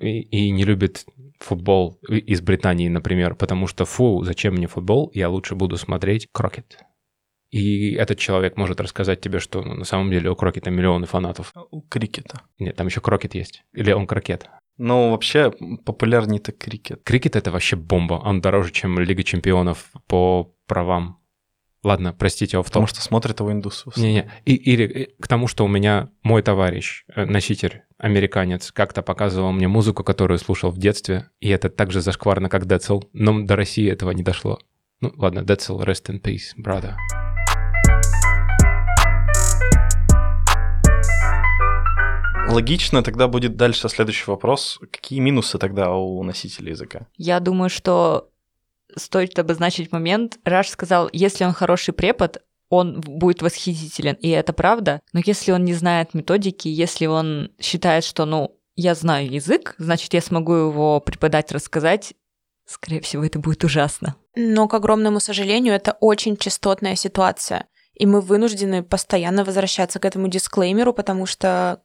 и, 0.01 0.21
и 0.21 0.51
не 0.51 0.65
любит 0.65 1.05
футбол 1.41 1.99
из 2.09 2.41
Британии, 2.43 2.89
например, 2.89 3.35
потому 3.35 3.67
что, 3.67 3.85
фу, 3.85 4.23
зачем 4.23 4.55
мне 4.55 4.69
футбол, 4.69 5.11
я 5.15 5.29
лучше 5.29 5.57
буду 5.57 5.77
смотреть 5.77 6.29
Крокет. 6.33 6.79
И 7.50 7.95
этот 7.95 8.19
человек 8.19 8.57
может 8.57 8.80
рассказать 8.80 9.21
тебе, 9.21 9.40
что 9.40 9.62
ну, 9.62 9.75
на 9.75 9.85
самом 9.85 10.11
деле 10.11 10.30
у 10.30 10.37
Крокета 10.37 10.71
миллионы 10.71 11.07
фанатов. 11.07 11.52
У 11.71 11.80
крикета. 11.83 12.42
Нет, 12.59 12.76
там 12.76 12.87
еще 12.87 13.00
Крокет 13.00 13.35
есть. 13.35 13.64
Или 13.73 13.92
он 13.92 14.07
Крокет. 14.07 14.49
Ну, 14.78 15.11
вообще, 15.11 15.52
популярнее-то 15.85 16.52
крикет. 16.52 17.02
Крикет— 17.04 17.37
это 17.37 17.50
вообще 17.50 17.76
бомба. 17.76 18.14
Он 18.14 18.40
дороже, 18.40 18.73
чем 18.73 18.99
Лига 18.99 19.23
чемпионов 19.23 19.90
по 20.07 20.54
правам. 20.66 21.19
Ладно, 21.83 22.14
простите, 22.19 22.59
офф 22.59 22.66
Потому 22.66 22.87
что 22.87 23.00
смотрят 23.00 23.40
его 23.40 23.50
индусы. 23.52 23.90
Не-не, 23.97 24.30
и, 24.45 24.54
или 24.54 24.85
и 24.85 25.21
к 25.21 25.28
тому, 25.28 25.49
что 25.49 25.64
у 25.64 25.69
меня 25.69 26.11
мой 26.23 26.42
товарищ, 26.42 27.04
э, 27.14 27.25
носитель, 27.25 27.83
американец, 27.99 28.71
как-то 28.71 29.02
показывал 29.02 29.52
мне 29.52 29.66
музыку, 29.66 30.04
которую 30.04 30.38
слушал 30.38 30.71
в 30.71 30.78
детстве, 30.78 31.30
и 31.40 31.49
это 31.49 31.71
так 31.71 31.90
же 31.90 32.02
зашкварно, 32.02 32.50
как 32.50 32.66
Децл, 32.66 33.02
но 33.14 33.40
до 33.40 33.57
России 33.57 33.90
этого 33.90 34.11
не 34.11 34.23
дошло. 34.23 34.59
Ну, 35.00 35.12
ладно, 35.16 35.42
Децл, 35.42 35.80
rest 35.80 36.11
in 36.11 36.21
peace, 36.21 36.54
brother. 36.59 36.97
Логично 42.50 43.02
тогда 43.04 43.28
будет 43.28 43.57
дальше 43.57 43.88
следующий 43.88 44.30
вопрос. 44.30 44.80
Какие 44.90 45.21
минусы 45.21 45.57
тогда 45.59 45.92
у 45.92 46.23
носителя 46.25 46.71
языка? 46.71 47.07
Я 47.16 47.38
думаю, 47.38 47.71
что 47.71 48.28
стоит 48.97 49.38
обозначить 49.38 49.92
момент. 49.92 50.38
Раш 50.45 50.69
сказал, 50.69 51.09
если 51.12 51.45
он 51.45 51.52
хороший 51.52 51.95
препод, 51.95 52.42
он 52.69 53.00
будет 53.00 53.42
восхитителен, 53.42 54.14
и 54.14 54.28
это 54.28 54.52
правда. 54.52 55.00
Но 55.12 55.21
если 55.25 55.52
он 55.52 55.64
не 55.64 55.75
знает 55.75 56.14
методики, 56.14 56.69
если 56.69 57.07
он 57.07 57.50
считает, 57.61 58.04
что, 58.04 58.25
ну, 58.25 58.57
я 58.75 58.95
знаю 58.95 59.30
язык, 59.30 59.75
значит, 59.78 60.14
я 60.14 60.21
смогу 60.21 60.54
его 60.54 61.00
преподать, 61.00 61.52
рассказать, 61.52 62.14
скорее 62.66 63.00
всего, 63.00 63.25
это 63.25 63.38
будет 63.38 63.64
ужасно. 63.64 64.16
Но, 64.37 64.69
к 64.69 64.75
огромному 64.75 65.21
сожалению, 65.21 65.75
это 65.75 65.97
очень 66.00 66.37
частотная 66.37 66.97
ситуация. 66.97 67.66
И 67.95 68.07
мы 68.07 68.21
вынуждены 68.21 68.83
постоянно 68.83 69.45
возвращаться 69.45 69.99
к 69.99 70.04
этому 70.04 70.28
дисклеймеру, 70.28 70.95
потому 70.95 71.26
что 71.26 71.83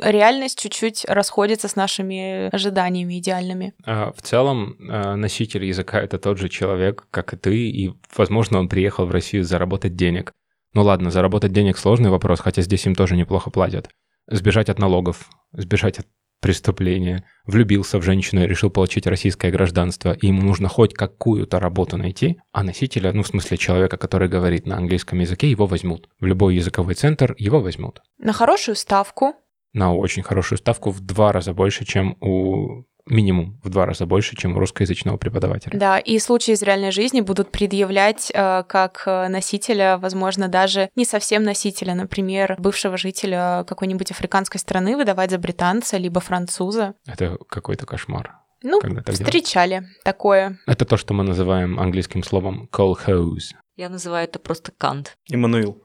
реальность 0.00 0.58
чуть-чуть 0.58 1.04
расходится 1.06 1.68
с 1.68 1.76
нашими 1.76 2.54
ожиданиями 2.54 3.18
идеальными. 3.18 3.74
А, 3.84 4.12
В 4.12 4.22
целом, 4.22 4.76
а, 4.88 5.16
носитель 5.16 5.64
языка— 5.64 6.00
это 6.02 6.18
тот 6.18 6.38
же 6.38 6.48
человек, 6.48 7.06
как 7.10 7.34
и 7.34 7.36
ты, 7.36 7.68
и, 7.68 7.92
возможно, 8.16 8.58
он 8.58 8.68
приехал 8.68 9.06
в 9.06 9.10
Россию 9.10 9.44
заработать 9.44 9.96
денег. 9.96 10.32
Ну 10.74 10.82
ладно, 10.82 11.10
заработать 11.10 11.52
денег— 11.52 11.76
сложный 11.78 12.10
вопрос, 12.10 12.40
хотя 12.40 12.62
здесь 12.62 12.86
им 12.86 12.94
тоже 12.94 13.16
неплохо 13.16 13.50
платят. 13.50 13.88
Сбежать 14.28 14.68
от 14.68 14.78
налогов, 14.78 15.28
сбежать 15.52 15.98
от 15.98 16.06
преступления, 16.42 17.24
влюбился 17.46 17.98
в 17.98 18.02
женщину 18.02 18.42
и 18.42 18.46
решил 18.46 18.68
получить 18.68 19.06
российское 19.06 19.50
гражданство, 19.50 20.12
и 20.12 20.26
ему 20.26 20.42
нужно 20.42 20.68
хоть 20.68 20.92
какую-то 20.92 21.60
работу 21.60 21.96
найти, 21.96 22.40
а 22.50 22.64
носителя, 22.64 23.12
ну, 23.12 23.22
в 23.22 23.28
смысле 23.28 23.56
человека, 23.56 23.96
который 23.96 24.28
говорит 24.28 24.66
на 24.66 24.76
английском 24.76 25.20
языке, 25.20 25.48
его 25.48 25.66
возьмут. 25.66 26.08
В 26.18 26.26
любой 26.26 26.56
языковой 26.56 26.94
центр 26.94 27.34
его 27.38 27.60
возьмут. 27.60 28.02
На 28.18 28.32
хорошую 28.32 28.74
ставку, 28.74 29.34
На 29.72 29.94
очень 29.94 30.22
хорошую 30.22 30.58
ставку 30.58 30.90
в 30.90 31.00
два 31.00 31.32
раза 31.32 31.52
больше, 31.52 31.84
чем 31.84 32.16
у... 32.20 32.84
Минимум 33.04 33.58
в 33.64 33.68
два 33.68 33.84
раза 33.84 34.06
больше, 34.06 34.36
чем 34.36 34.56
у 34.56 34.60
русскоязычного 34.60 35.16
преподавателя. 35.16 35.76
да, 35.76 35.98
и 35.98 36.20
случаи 36.20 36.52
из 36.52 36.62
реальной 36.62 36.92
жизни 36.92 37.20
будут 37.20 37.50
предъявлять 37.50 38.30
э, 38.32 38.62
как 38.68 39.02
э, 39.06 39.26
носителя, 39.26 39.98
возможно, 39.98 40.46
даже 40.46 40.88
не 40.94 41.04
совсем 41.04 41.42
носителя, 41.42 41.94
например, 41.96 42.54
бывшего 42.60 42.96
жителя 42.96 43.64
какой-нибудь 43.66 44.12
африканской 44.12 44.60
страны 44.60 44.96
выдавать 44.96 45.32
за 45.32 45.38
британца 45.38 45.96
либо 45.96 46.20
француза. 46.20 46.94
Это 47.04 47.38
какой-то 47.48 47.86
кошмар. 47.86 48.36
Ну, 48.62 48.80
так 48.80 49.14
встречали 49.14 49.88
такое. 50.04 50.60
Это 50.66 50.84
то, 50.84 50.96
что 50.96 51.12
мы 51.12 51.24
называем 51.24 51.80
английским 51.80 52.22
словом 52.22 52.68
call 52.70 52.94
hose. 53.04 53.56
Я 53.76 53.88
называю 53.88 54.24
это 54.28 54.38
просто 54.38 54.70
кант. 54.70 55.16
Иммануил. 55.28 55.82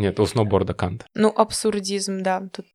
Нет, 0.00 0.18
у 0.18 0.24
сноуборда 0.24 0.72
кант. 0.72 1.04
Ну, 1.14 1.28
абсурдизм, 1.28 2.22
да. 2.22 2.48
Тут 2.52 2.66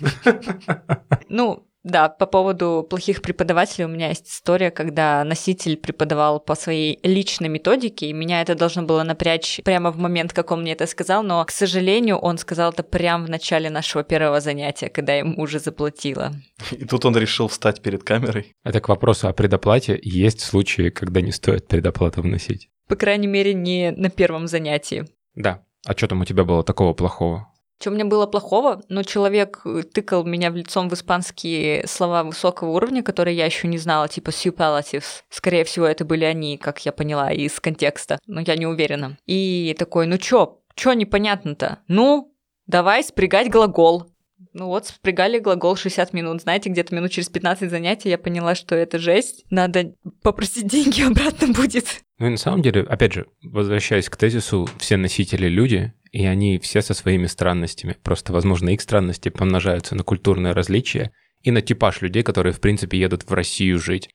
Ну, 1.28 1.66
да, 1.82 2.08
по 2.08 2.26
поводу 2.26 2.86
плохих 2.88 3.20
преподавателей 3.20 3.86
у 3.86 3.88
меня 3.88 4.10
есть 4.10 4.28
история, 4.28 4.70
когда 4.70 5.24
носитель 5.24 5.76
преподавал 5.76 6.38
по 6.38 6.54
своей 6.54 7.00
личной 7.02 7.48
методике, 7.48 8.06
и 8.06 8.12
меня 8.12 8.42
это 8.42 8.54
должно 8.54 8.84
было 8.84 9.02
напрячь 9.02 9.60
прямо 9.64 9.90
в 9.90 9.98
момент, 9.98 10.32
как 10.32 10.52
он 10.52 10.62
мне 10.62 10.72
это 10.72 10.86
сказал, 10.86 11.24
но, 11.24 11.44
к 11.44 11.50
сожалению, 11.50 12.18
он 12.18 12.38
сказал 12.38 12.70
это 12.70 12.84
прямо 12.84 13.26
в 13.26 13.30
начале 13.30 13.70
нашего 13.70 14.04
первого 14.04 14.40
занятия, 14.40 14.88
когда 14.88 15.14
я 15.14 15.20
ему 15.20 15.42
уже 15.42 15.58
заплатила. 15.58 16.32
И 16.70 16.84
тут 16.84 17.04
он 17.04 17.16
решил 17.16 17.48
встать 17.48 17.82
перед 17.82 18.04
камерой. 18.04 18.54
Это 18.62 18.80
к 18.80 18.88
вопросу 18.88 19.26
о 19.26 19.32
предоплате. 19.32 19.98
Есть 20.00 20.42
случаи, 20.42 20.90
когда 20.90 21.20
не 21.20 21.32
стоит 21.32 21.66
предоплату 21.66 22.22
вносить. 22.22 22.68
По 22.86 22.94
крайней 22.94 23.26
мере, 23.26 23.54
не 23.54 23.90
на 23.90 24.08
первом 24.08 24.46
занятии. 24.46 25.06
Да. 25.34 25.64
А 25.86 25.92
что 25.92 26.08
там 26.08 26.20
у 26.20 26.24
тебя 26.24 26.44
было 26.44 26.62
такого 26.62 26.94
плохого? 26.94 27.48
Что 27.80 27.90
у 27.90 27.94
меня 27.94 28.04
было 28.04 28.26
плохого? 28.26 28.80
Ну, 28.88 29.02
человек 29.02 29.62
э, 29.64 29.82
тыкал 29.82 30.24
меня 30.24 30.52
в 30.52 30.56
лицом 30.56 30.88
в 30.88 30.94
испанские 30.94 31.84
слова 31.88 32.22
высокого 32.22 32.70
уровня, 32.70 33.02
которые 33.02 33.36
я 33.36 33.44
еще 33.44 33.66
не 33.66 33.76
знала, 33.76 34.06
типа 34.06 34.30
superlatives. 34.30 35.22
Скорее 35.30 35.64
всего, 35.64 35.86
это 35.86 36.04
были 36.04 36.24
они, 36.24 36.58
как 36.58 36.84
я 36.84 36.92
поняла, 36.92 37.32
из 37.32 37.58
контекста, 37.58 38.20
но 38.28 38.40
я 38.40 38.54
не 38.54 38.68
уверена. 38.68 39.18
И 39.26 39.74
такой, 39.76 40.06
ну 40.06 40.16
чё, 40.16 40.60
чё 40.76 40.92
непонятно-то? 40.92 41.80
Ну, 41.88 42.32
давай 42.66 43.02
спрягать 43.02 43.50
глагол. 43.50 44.11
Ну 44.54 44.66
вот, 44.66 44.86
спрягали 44.86 45.38
глагол 45.38 45.76
60 45.76 46.12
минут. 46.12 46.42
Знаете, 46.42 46.68
где-то 46.68 46.94
минут 46.94 47.10
через 47.10 47.28
15 47.28 47.70
занятий 47.70 48.10
я 48.10 48.18
поняла, 48.18 48.54
что 48.54 48.74
это 48.74 48.98
жесть. 48.98 49.44
Надо 49.50 49.94
попросить 50.22 50.68
деньги 50.68 51.02
обратно 51.10 51.48
будет. 51.48 52.02
Ну 52.18 52.26
и 52.26 52.30
на 52.30 52.36
самом 52.36 52.62
деле, 52.62 52.82
опять 52.82 53.14
же, 53.14 53.26
возвращаясь 53.42 54.08
к 54.08 54.16
тезису, 54.16 54.68
все 54.78 54.96
носители 54.96 55.48
люди, 55.48 55.92
и 56.10 56.26
они 56.26 56.58
все 56.58 56.82
со 56.82 56.92
своими 56.92 57.26
странностями. 57.26 57.96
Просто, 58.02 58.32
возможно, 58.32 58.68
их 58.68 58.82
странности 58.82 59.30
помножаются 59.30 59.94
на 59.94 60.04
культурные 60.04 60.52
различия 60.52 61.12
и 61.40 61.50
на 61.50 61.62
типаж 61.62 62.02
людей, 62.02 62.22
которые, 62.22 62.52
в 62.52 62.60
принципе, 62.60 62.98
едут 62.98 63.24
в 63.24 63.32
Россию 63.32 63.78
жить. 63.78 64.10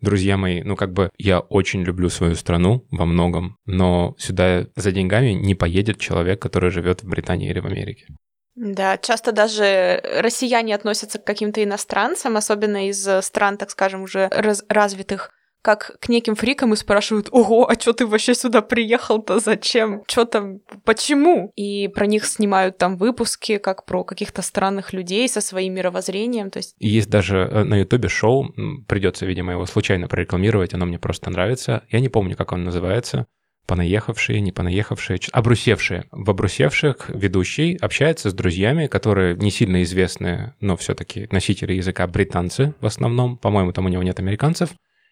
Друзья 0.00 0.36
мои, 0.36 0.62
ну 0.62 0.74
как 0.74 0.92
бы 0.92 1.10
я 1.16 1.38
очень 1.38 1.82
люблю 1.82 2.08
свою 2.08 2.34
страну 2.34 2.84
во 2.90 3.06
многом, 3.06 3.58
но 3.66 4.16
сюда 4.18 4.66
за 4.74 4.90
деньгами 4.90 5.30
не 5.30 5.54
поедет 5.54 6.00
человек, 6.00 6.42
который 6.42 6.72
живет 6.72 7.04
в 7.04 7.08
Британии 7.08 7.48
или 7.48 7.60
в 7.60 7.66
Америке. 7.66 8.06
Да, 8.56 8.98
часто 8.98 9.32
даже 9.32 10.00
россияне 10.20 10.74
относятся 10.74 11.18
к 11.18 11.24
каким-то 11.24 11.62
иностранцам, 11.64 12.36
особенно 12.36 12.88
из 12.88 13.06
э, 13.08 13.22
стран, 13.22 13.56
так 13.56 13.70
скажем, 13.70 14.02
уже 14.02 14.28
раз- 14.30 14.62
развитых, 14.68 15.30
как 15.62 15.92
к 16.00 16.08
неким 16.10 16.34
фрикам 16.34 16.72
и 16.74 16.76
спрашивают, 16.76 17.28
ого, 17.30 17.68
а 17.70 17.76
чё 17.76 17.92
ты 17.94 18.04
вообще 18.04 18.34
сюда 18.34 18.60
приехал-то, 18.60 19.38
зачем, 19.38 20.02
чё 20.06 20.24
там, 20.26 20.58
почему? 20.84 21.52
И 21.56 21.88
про 21.88 22.06
них 22.06 22.26
снимают 22.26 22.76
там 22.76 22.96
выпуски, 22.98 23.56
как 23.58 23.86
про 23.86 24.04
каких-то 24.04 24.42
странных 24.42 24.92
людей 24.92 25.26
со 25.28 25.40
своим 25.40 25.74
мировоззрением, 25.74 26.50
то 26.50 26.58
есть 26.58 26.74
Есть 26.78 27.08
даже 27.08 27.48
э, 27.50 27.62
на 27.64 27.78
Ютубе 27.78 28.08
шоу, 28.08 28.52
придется, 28.86 29.24
видимо, 29.24 29.52
его 29.52 29.64
случайно 29.64 30.08
прорекламировать, 30.08 30.74
оно 30.74 30.84
мне 30.84 30.98
просто 30.98 31.30
нравится. 31.30 31.84
Я 31.90 32.00
не 32.00 32.08
помню, 32.10 32.36
как 32.36 32.52
он 32.52 32.64
называется. 32.64 33.26
Понаехавшие, 33.66 34.40
не 34.40 34.52
понаехавшие, 34.52 35.20
обрусевшие. 35.32 36.04
В 36.10 36.28
обрусевших 36.30 37.08
ведущий 37.08 37.76
общается 37.76 38.30
с 38.30 38.34
друзьями, 38.34 38.86
которые 38.86 39.36
не 39.36 39.50
сильно 39.50 39.82
известные, 39.82 40.54
но 40.60 40.76
все-таки 40.76 41.28
носители 41.30 41.74
языка 41.74 42.06
британцы 42.06 42.74
в 42.80 42.86
основном. 42.86 43.38
По-моему, 43.38 43.72
там 43.72 43.86
у 43.86 43.88
него 43.88 44.02
нет 44.02 44.18
американцев. 44.18 44.70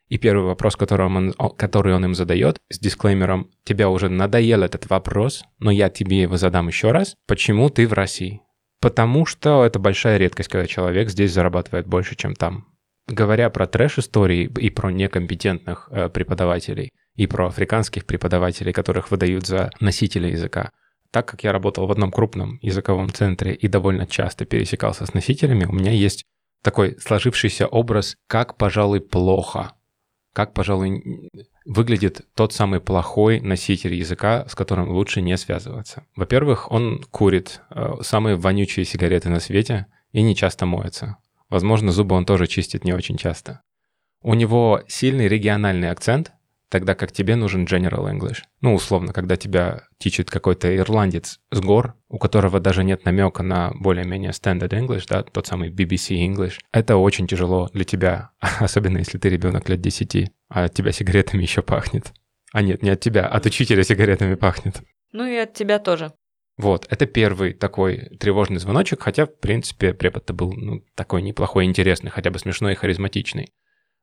И 0.08 0.18
первый 0.18 0.44
вопрос, 0.44 0.74
который 0.74 1.06
он, 1.06 1.32
который 1.56 1.94
он 1.94 2.04
им 2.04 2.14
задает, 2.16 2.58
с 2.68 2.80
дисклеймером 2.80 3.48
«Тебя 3.64 3.88
уже 3.88 4.08
надоел 4.08 4.64
этот 4.64 4.90
вопрос, 4.90 5.44
но 5.60 5.70
я 5.70 5.88
тебе 5.88 6.22
его 6.22 6.36
задам 6.36 6.66
еще 6.66 6.90
раз. 6.90 7.14
Почему 7.28 7.70
ты 7.70 7.86
в 7.86 7.92
России?» 7.92 8.42
Потому 8.80 9.24
что 9.24 9.64
это 9.64 9.78
большая 9.78 10.16
редкость, 10.16 10.48
когда 10.48 10.66
человек 10.66 11.10
здесь 11.10 11.32
зарабатывает 11.32 11.86
больше, 11.86 12.16
чем 12.16 12.34
там. 12.34 12.66
говоря 13.06 13.50
про 13.50 13.66
трэш-истории 13.66 14.50
и 14.58 14.70
про 14.70 14.90
некомпетентных 14.90 15.88
э, 15.90 16.08
преподавателей, 16.08 16.90
и 17.20 17.26
про 17.26 17.48
африканских 17.48 18.06
преподавателей, 18.06 18.72
которых 18.72 19.10
выдают 19.10 19.46
за 19.46 19.70
носителя 19.78 20.30
языка, 20.30 20.70
так 21.10 21.28
как 21.28 21.44
я 21.44 21.52
работал 21.52 21.86
в 21.86 21.92
одном 21.92 22.10
крупном 22.10 22.58
языковом 22.62 23.12
центре 23.12 23.52
и 23.52 23.68
довольно 23.68 24.06
часто 24.06 24.46
пересекался 24.46 25.04
с 25.04 25.12
носителями, 25.12 25.66
у 25.66 25.72
меня 25.72 25.92
есть 25.92 26.24
такой 26.62 26.96
сложившийся 26.98 27.66
образ, 27.66 28.16
как, 28.26 28.56
пожалуй, 28.56 29.02
плохо, 29.02 29.72
как, 30.32 30.54
пожалуй, 30.54 31.30
выглядит 31.66 32.22
тот 32.34 32.54
самый 32.54 32.80
плохой 32.80 33.38
носитель 33.40 33.92
языка, 33.92 34.46
с 34.48 34.54
которым 34.54 34.88
лучше 34.88 35.20
не 35.20 35.36
связываться. 35.36 36.06
Во-первых, 36.16 36.72
он 36.72 37.02
курит 37.10 37.60
э, 37.68 37.96
самые 38.00 38.36
вонючие 38.36 38.86
сигареты 38.86 39.28
на 39.28 39.40
свете 39.40 39.88
и 40.12 40.22
не 40.22 40.34
часто 40.34 40.64
моется. 40.64 41.18
Возможно, 41.50 41.92
зубы 41.92 42.16
он 42.16 42.24
тоже 42.24 42.46
чистит 42.46 42.84
не 42.84 42.94
очень 42.94 43.18
часто. 43.18 43.60
У 44.22 44.32
него 44.32 44.82
сильный 44.88 45.28
региональный 45.28 45.90
акцент, 45.90 46.32
тогда 46.70 46.94
как 46.94 47.12
тебе 47.12 47.36
нужен 47.36 47.64
General 47.64 48.10
English. 48.10 48.38
Ну, 48.60 48.74
условно, 48.74 49.12
когда 49.12 49.36
тебя 49.36 49.88
тичит 49.98 50.30
какой-то 50.30 50.74
ирландец 50.74 51.40
с 51.50 51.60
гор, 51.60 51.94
у 52.08 52.18
которого 52.18 52.60
даже 52.60 52.84
нет 52.84 53.04
намека 53.04 53.42
на 53.42 53.72
более-менее 53.74 54.30
Standard 54.30 54.70
English, 54.70 55.04
да, 55.08 55.22
тот 55.22 55.46
самый 55.46 55.70
BBC 55.70 56.26
English, 56.26 56.58
это 56.72 56.96
очень 56.96 57.26
тяжело 57.26 57.68
для 57.74 57.84
тебя, 57.84 58.30
особенно 58.40 58.98
если 58.98 59.18
ты 59.18 59.28
ребенок 59.28 59.68
лет 59.68 59.80
10, 59.80 60.30
а 60.48 60.64
от 60.64 60.74
тебя 60.74 60.92
сигаретами 60.92 61.42
еще 61.42 61.62
пахнет. 61.62 62.12
А 62.52 62.62
нет, 62.62 62.82
не 62.82 62.90
от 62.90 63.00
тебя, 63.00 63.26
от 63.26 63.46
учителя 63.46 63.82
сигаретами 63.82 64.34
пахнет. 64.34 64.80
Ну 65.12 65.26
и 65.26 65.36
от 65.36 65.52
тебя 65.54 65.78
тоже. 65.78 66.12
Вот, 66.56 66.86
это 66.90 67.06
первый 67.06 67.54
такой 67.54 68.10
тревожный 68.18 68.58
звоночек, 68.58 69.02
хотя, 69.02 69.24
в 69.24 69.34
принципе, 69.38 69.94
препод-то 69.94 70.34
был 70.34 70.52
ну, 70.52 70.84
такой 70.94 71.22
неплохой, 71.22 71.64
интересный, 71.64 72.10
хотя 72.10 72.30
бы 72.30 72.38
смешной 72.38 72.72
и 72.72 72.76
харизматичный. 72.76 73.50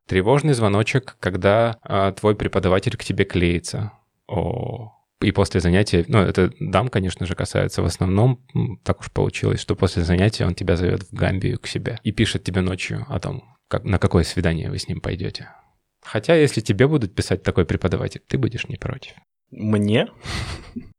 Тревожный 0.08 0.54
звоночек, 0.54 1.16
когда 1.20 1.76
а, 1.82 2.12
твой 2.12 2.34
преподаватель 2.34 2.96
к 2.96 3.04
тебе 3.04 3.24
клеится. 3.24 3.92
О, 4.26 4.94
и 5.20 5.32
после 5.32 5.60
занятия, 5.60 6.04
ну, 6.08 6.18
это 6.18 6.52
дам, 6.60 6.88
конечно 6.88 7.26
же, 7.26 7.34
касается 7.34 7.82
в 7.82 7.84
основном, 7.84 8.40
так 8.84 9.00
уж 9.00 9.10
получилось, 9.10 9.60
что 9.60 9.76
после 9.76 10.04
занятия 10.04 10.46
он 10.46 10.54
тебя 10.54 10.76
зовет 10.76 11.02
в 11.02 11.12
Гамбию 11.12 11.58
к 11.58 11.66
себе 11.66 11.98
и 12.04 12.12
пишет 12.12 12.44
тебе 12.44 12.62
ночью 12.62 13.04
о 13.08 13.20
том, 13.20 13.56
как, 13.68 13.84
на 13.84 13.98
какое 13.98 14.24
свидание 14.24 14.70
вы 14.70 14.78
с 14.78 14.88
ним 14.88 15.00
пойдете. 15.00 15.50
Хотя, 16.02 16.36
если 16.36 16.60
тебе 16.60 16.86
будут 16.86 17.14
писать 17.14 17.42
такой 17.42 17.66
преподаватель, 17.66 18.22
ты 18.26 18.38
будешь 18.38 18.68
не 18.68 18.76
против. 18.76 19.12
Мне? 19.50 20.08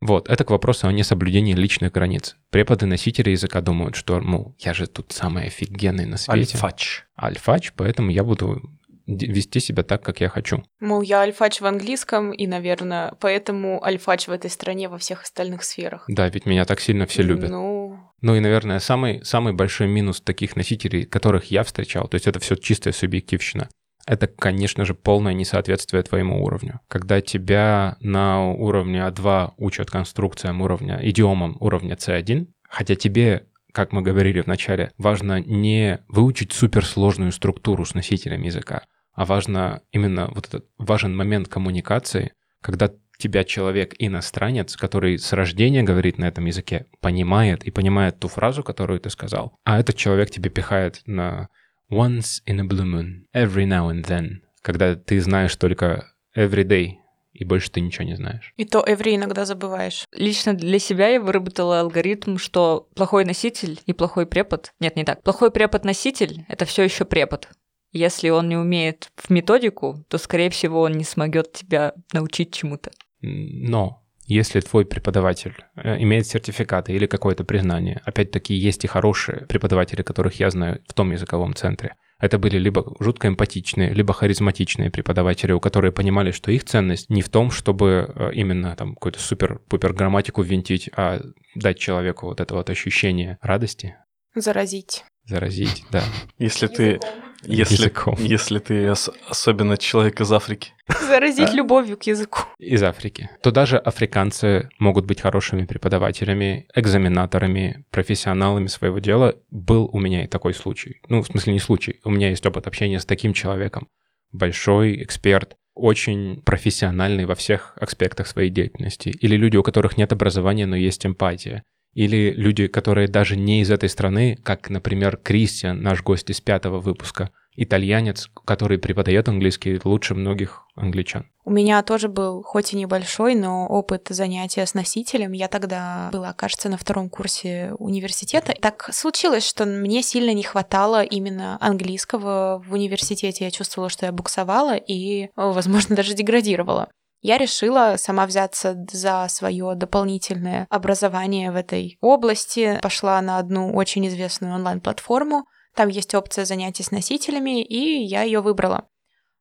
Вот, 0.02 0.30
это 0.30 0.44
к 0.44 0.50
вопросу 0.50 0.88
о 0.88 0.92
несоблюдении 0.92 1.54
личных 1.54 1.94
границ. 1.94 2.36
Преподы-носители 2.50 3.32
языка 3.32 3.62
думают, 3.62 3.96
что, 3.96 4.20
ну, 4.20 4.56
я 4.60 4.74
же 4.74 4.88
тут 4.88 5.14
самый 5.14 5.46
офигенный 5.46 6.06
на 6.06 6.18
свете. 6.18 6.56
Альфач. 6.56 7.06
Альфач, 7.18 7.74
поэтому 7.76 8.12
я 8.12 8.24
буду 8.24 8.62
вести 9.10 9.60
себя 9.60 9.84
так, 9.84 10.04
как 10.04 10.22
я 10.22 10.30
хочу. 10.30 10.64
Мол, 10.80 11.02
я 11.02 11.22
альфач 11.22 11.62
в 11.62 11.66
английском, 11.66 12.32
и, 12.32 12.48
наверное, 12.48 13.14
поэтому 13.20 13.84
альфач 13.84 14.28
в 14.28 14.32
этой 14.32 14.50
стране 14.50 14.90
во 14.90 14.98
всех 14.98 15.24
остальных 15.24 15.64
сферах. 15.64 16.06
Да, 16.08 16.30
ведь 16.30 16.46
меня 16.46 16.66
так 16.66 16.80
сильно 16.80 17.06
все 17.06 17.24
любят. 17.24 17.50
Ну, 17.50 18.00
Ну 18.22 18.36
и, 18.36 18.40
наверное, 18.40 18.80
самый, 18.80 19.24
самый 19.24 19.54
большой 19.54 19.88
минус 19.88 20.22
таких 20.22 20.56
носителей, 20.56 21.06
которых 21.06 21.46
я 21.46 21.64
встречал, 21.64 22.08
то 22.08 22.16
есть 22.16 22.28
это 22.28 22.40
все 22.40 22.56
чистая 22.56 22.94
субъективщина, 22.94 23.70
это, 24.06 24.28
конечно 24.28 24.86
же, 24.86 24.94
полное 24.94 25.34
несоответствие 25.34 26.02
твоему 26.04 26.44
уровню. 26.44 26.80
Когда 26.88 27.22
тебя 27.22 27.98
на 28.00 28.50
уровне 28.50 29.00
А2 29.00 29.54
учат 29.58 29.92
конструкциям 29.92 30.62
уровня, 30.62 31.00
идиомам 31.02 31.58
уровня 31.60 31.96
C1, 31.96 32.48
хотя 32.70 32.96
тебе 32.96 33.46
как 33.72 33.92
мы 33.92 34.02
говорили 34.02 34.42
в 34.42 34.48
начале, 34.48 34.92
важно 34.98 35.40
не 35.40 36.00
выучить 36.08 36.54
суперсложную 36.54 37.32
структуру 37.32 37.86
с 37.86 37.94
носителем 37.94 38.42
языка, 38.42 38.84
а 39.20 39.26
важно 39.26 39.82
именно 39.92 40.32
вот 40.34 40.48
этот 40.48 40.66
важен 40.78 41.14
момент 41.14 41.50
коммуникации, 41.50 42.32
когда 42.62 42.90
тебя 43.18 43.44
человек 43.44 43.94
иностранец, 44.00 44.78
который 44.78 45.20
с 45.20 45.34
рождения 45.34 45.84
говорит 45.84 46.18
на 46.18 46.24
этом 46.30 46.46
языке, 46.46 46.86
понимает 47.02 47.66
и 47.66 47.72
понимает 47.72 48.18
ту 48.18 48.30
фразу, 48.30 48.64
которую 48.64 49.02
ты 49.02 49.10
сказал, 49.10 49.58
а 49.66 49.78
этот 49.78 49.98
человек 49.98 50.32
тебе 50.32 50.50
пихает 50.50 51.02
на 51.06 51.50
once 51.92 52.42
in 52.48 52.62
a 52.62 52.64
blue 52.64 52.86
moon, 52.86 53.26
every 53.36 53.66
now 53.66 53.92
and 53.92 54.06
then, 54.06 54.38
когда 54.62 54.96
ты 54.96 55.20
знаешь 55.20 55.54
только 55.58 56.14
every 56.34 56.64
day, 56.64 56.94
и 57.34 57.44
больше 57.44 57.72
ты 57.72 57.82
ничего 57.82 58.06
не 58.06 58.16
знаешь. 58.16 58.54
И 58.56 58.64
то 58.64 58.86
every 58.88 59.18
иногда 59.18 59.44
забываешь. 59.44 60.06
Лично 60.14 60.54
для 60.54 60.80
себя 60.80 61.10
я 61.10 61.20
выработала 61.20 61.82
алгоритм, 61.82 62.38
что 62.38 62.88
плохой 62.96 63.26
носитель 63.26 63.82
и 63.86 63.92
плохой 63.92 64.26
препод... 64.26 64.72
Нет, 64.80 64.96
не 64.96 65.04
так. 65.04 65.22
Плохой 65.24 65.52
препод-носитель— 65.52 66.46
это 66.48 66.64
все 66.64 66.84
еще 66.84 67.04
препод. 67.04 67.50
Если 67.92 68.30
он 68.30 68.50
не 68.50 68.58
умеет 68.58 69.10
в 69.16 69.30
методику, 69.30 70.06
то, 70.10 70.18
скорее 70.18 70.50
всего, 70.50 70.82
он 70.82 70.94
не 70.94 71.04
смогет 71.04 71.54
тебя 71.54 71.94
научить 72.14 72.54
чему-то. 72.54 72.92
Но 73.22 74.04
если 74.30 74.60
твой 74.60 74.86
преподаватель 74.86 75.56
э, 75.76 76.02
имеет 76.04 76.28
сертификаты 76.28 76.94
или 76.94 77.08
какое-то 77.08 77.44
признание, 77.44 78.00
опять-таки 78.06 78.54
есть 78.54 78.84
и 78.84 78.88
хорошие 78.88 79.48
преподаватели, 79.48 80.04
которых 80.04 80.40
я 80.40 80.52
знаю 80.52 80.84
в 80.88 80.94
том 80.94 81.12
языковом 81.12 81.56
центре, 81.56 81.96
это 82.20 82.38
были 82.38 82.58
либо 82.58 82.96
жутко 83.00 83.28
эмпатичные, 83.28 83.92
либо 83.92 84.14
харизматичные 84.14 84.92
преподаватели, 84.92 85.52
у 85.52 85.60
которых 85.60 85.96
понимали, 85.96 86.30
что 86.32 86.52
их 86.52 86.66
ценность 86.66 87.10
не 87.10 87.24
в 87.24 87.30
том, 87.30 87.50
чтобы 87.50 88.14
э, 88.14 88.32
именно 88.34 88.76
там 88.76 88.94
какую-то 88.94 89.20
супер-пупер 89.20 89.94
грамматику 89.94 90.44
ввинтить, 90.44 90.92
а 90.96 91.22
дать 91.56 91.80
человеку 91.80 92.28
вот 92.28 92.40
это 92.40 92.54
вот 92.54 92.70
ощущение 92.70 93.40
радости, 93.42 93.96
Заразить. 94.36 95.06
заразить, 95.26 95.86
да. 95.92 96.04
Если 96.38 96.68
ты... 96.68 97.00
Если, 97.44 97.76
Языком. 97.76 98.16
если 98.20 98.60
ты 98.60 98.92
ос- 98.92 99.10
особенно 99.28 99.78
человек 99.78 100.20
из 100.22 100.32
Африки. 100.32 100.74
Заразить 101.08 101.54
любовью 101.54 101.98
к 101.98 102.04
языку. 102.04 102.42
из 102.58 102.82
Африки, 102.84 103.30
то 103.42 103.52
даже 103.52 103.78
африканцы 103.78 104.70
могут 104.80 105.06
быть 105.06 105.22
хорошими 105.22 105.66
преподавателями, 105.66 106.68
экзаменаторами, 106.76 107.86
профессионалами 107.92 108.68
своего 108.68 109.00
дела. 109.00 109.36
Был 109.52 109.90
у 109.94 110.00
меня 110.00 110.24
и 110.24 110.28
такой 110.28 110.54
случай. 110.54 111.02
Ну, 111.08 111.22
в 111.22 111.28
смысле, 111.28 111.54
не 111.54 111.60
случай. 111.60 112.00
У 112.04 112.10
меня 112.10 112.30
есть 112.30 112.46
опыт 112.46 112.68
общения 112.68 113.00
с 113.00 113.06
таким 113.06 113.34
человеком. 113.34 113.88
Большой 114.32 115.02
эксперт, 115.04 115.56
очень 115.76 116.42
профессиональный 116.42 117.26
во 117.26 117.36
всех 117.36 117.74
аспектах 117.80 118.28
своей 118.28 118.50
деятельности. 118.50 119.10
Или 119.10 119.36
люди, 119.38 119.58
у 119.58 119.64
которых 119.64 119.98
нет 119.98 120.12
образования, 120.12 120.66
но 120.66 120.76
есть 120.76 121.06
эмпатия. 121.06 121.64
Или 121.94 122.32
люди, 122.32 122.68
которые 122.68 123.08
даже 123.08 123.36
не 123.36 123.62
из 123.62 123.72
этой 123.72 123.90
страны, 123.90 124.38
как, 124.44 124.70
например, 124.70 125.18
Кристиан, 125.18 125.82
наш 125.82 126.04
гость 126.04 126.30
из 126.30 126.40
пятого 126.40 126.80
выпуска, 126.80 127.32
итальянец, 127.56 128.30
который 128.46 128.78
преподает 128.78 129.28
английский 129.28 129.80
лучше 129.84 130.16
многих 130.16 130.64
англичан. 130.76 131.26
У 131.44 131.52
меня 131.52 131.82
тоже 131.84 132.08
был, 132.08 132.44
хоть 132.44 132.74
и 132.74 132.78
небольшой, 132.78 133.36
но 133.36 133.68
опыт 133.68 134.08
занятия 134.10 134.66
с 134.66 134.74
носителем. 134.76 135.32
Я 135.34 135.48
тогда 135.48 136.10
была, 136.14 136.32
кажется, 136.34 136.70
на 136.70 136.78
втором 136.78 137.10
курсе 137.10 137.74
университета. 137.80 138.54
Так 138.54 138.90
случилось, 138.94 139.46
что 139.46 139.66
мне 139.66 140.04
сильно 140.04 140.34
не 140.34 140.44
хватало 140.44 141.04
именно 141.04 141.58
английского 141.60 142.64
в 142.66 142.72
университете. 142.72 143.46
Я 143.46 143.52
чувствовала, 143.52 143.90
что 143.90 144.06
я 144.06 144.12
буксовала 144.12 144.76
и, 144.76 145.30
возможно, 145.36 145.96
даже 145.96 146.14
деградировала. 146.14 146.90
Я 147.22 147.38
решила 147.38 147.96
сама 147.98 148.26
взяться 148.26 148.78
за 148.92 149.28
свое 149.30 149.74
дополнительное 149.76 150.68
образование 150.70 151.52
в 151.52 151.56
этой 151.56 151.98
области. 152.00 152.80
Пошла 152.82 153.22
на 153.22 153.38
одну 153.38 153.74
очень 153.76 154.08
известную 154.08 154.54
онлайн-платформу. 154.56 155.46
Там 155.76 155.90
есть 155.90 156.16
опция 156.16 156.46
занятий 156.46 156.84
с 156.84 156.92
носителями, 156.92 157.62
и 157.62 158.04
я 158.04 158.24
ее 158.24 158.40
выбрала. 158.40 158.88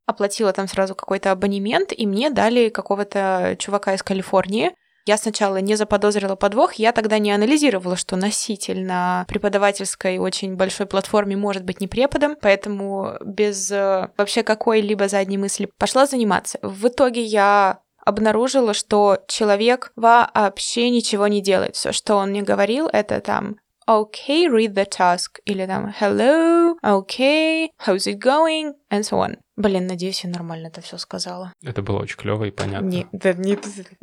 Оплатила 0.07 0.53
там 0.53 0.67
сразу 0.67 0.95
какой-то 0.95 1.31
абонемент, 1.31 1.93
и 1.97 2.07
мне 2.07 2.31
дали 2.31 2.69
какого-то 2.69 3.57
чувака 3.59 3.95
из 3.95 4.03
Калифорнии. 4.03 4.73
Я 5.09 5.16
сначала 5.16 5.57
не 5.57 5.75
заподозрила 5.75 6.37
подвох, 6.37 6.75
я 6.75 6.92
тогда 6.92 7.18
не 7.18 7.33
анализировала, 7.33 7.97
что 7.97 8.14
носитель 8.16 8.85
на 8.85 9.25
преподавательской 9.27 10.18
очень 10.18 10.55
большой 10.55 10.85
платформе 10.85 11.35
может 11.35 11.64
быть 11.64 11.81
не 11.81 11.88
преподом, 11.88 12.37
поэтому 12.38 13.14
без 13.25 13.71
э, 13.71 14.11
вообще 14.18 14.42
какой-либо 14.42 15.09
задней 15.09 15.38
мысли 15.38 15.71
пошла 15.79 16.05
заниматься. 16.05 16.59
В 16.61 16.88
итоге 16.88 17.23
я 17.23 17.79
обнаружила, 18.05 18.75
что 18.75 19.21
человек 19.29 19.92
вообще 19.97 20.90
ничего 20.90 21.27
не 21.27 21.40
делает. 21.40 21.75
Все, 21.75 21.92
что 21.92 22.16
он 22.16 22.29
мне 22.29 22.42
говорил, 22.42 22.87
это 22.92 23.23
там 23.23 23.57
okay, 23.88 24.44
read 24.44 24.75
the 24.75 24.87
task, 24.87 25.40
или 25.47 25.64
там 25.64 25.94
hello, 25.99 26.75
okay, 26.85 27.68
how's 27.87 28.07
it 28.07 28.18
going, 28.18 28.75
and 28.90 29.05
so 29.05 29.21
on. 29.21 29.38
Блин, 29.59 29.88
надеюсь, 29.88 30.23
я 30.23 30.31
нормально 30.31 30.68
это 30.68 30.81
все 30.81 30.99
сказала. 30.99 31.53
Это 31.64 31.83
было 31.83 31.99
очень 31.99 32.16
клево 32.16 32.44
и 32.44 32.53
понятно. 32.53 32.87
Не, 32.87 33.07
да, 33.11 33.33
не... 33.33 33.59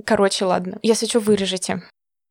Короче, 0.05 0.43
ладно. 0.43 0.79
Если 0.83 1.05
что, 1.05 1.21
вырежете. 1.21 1.81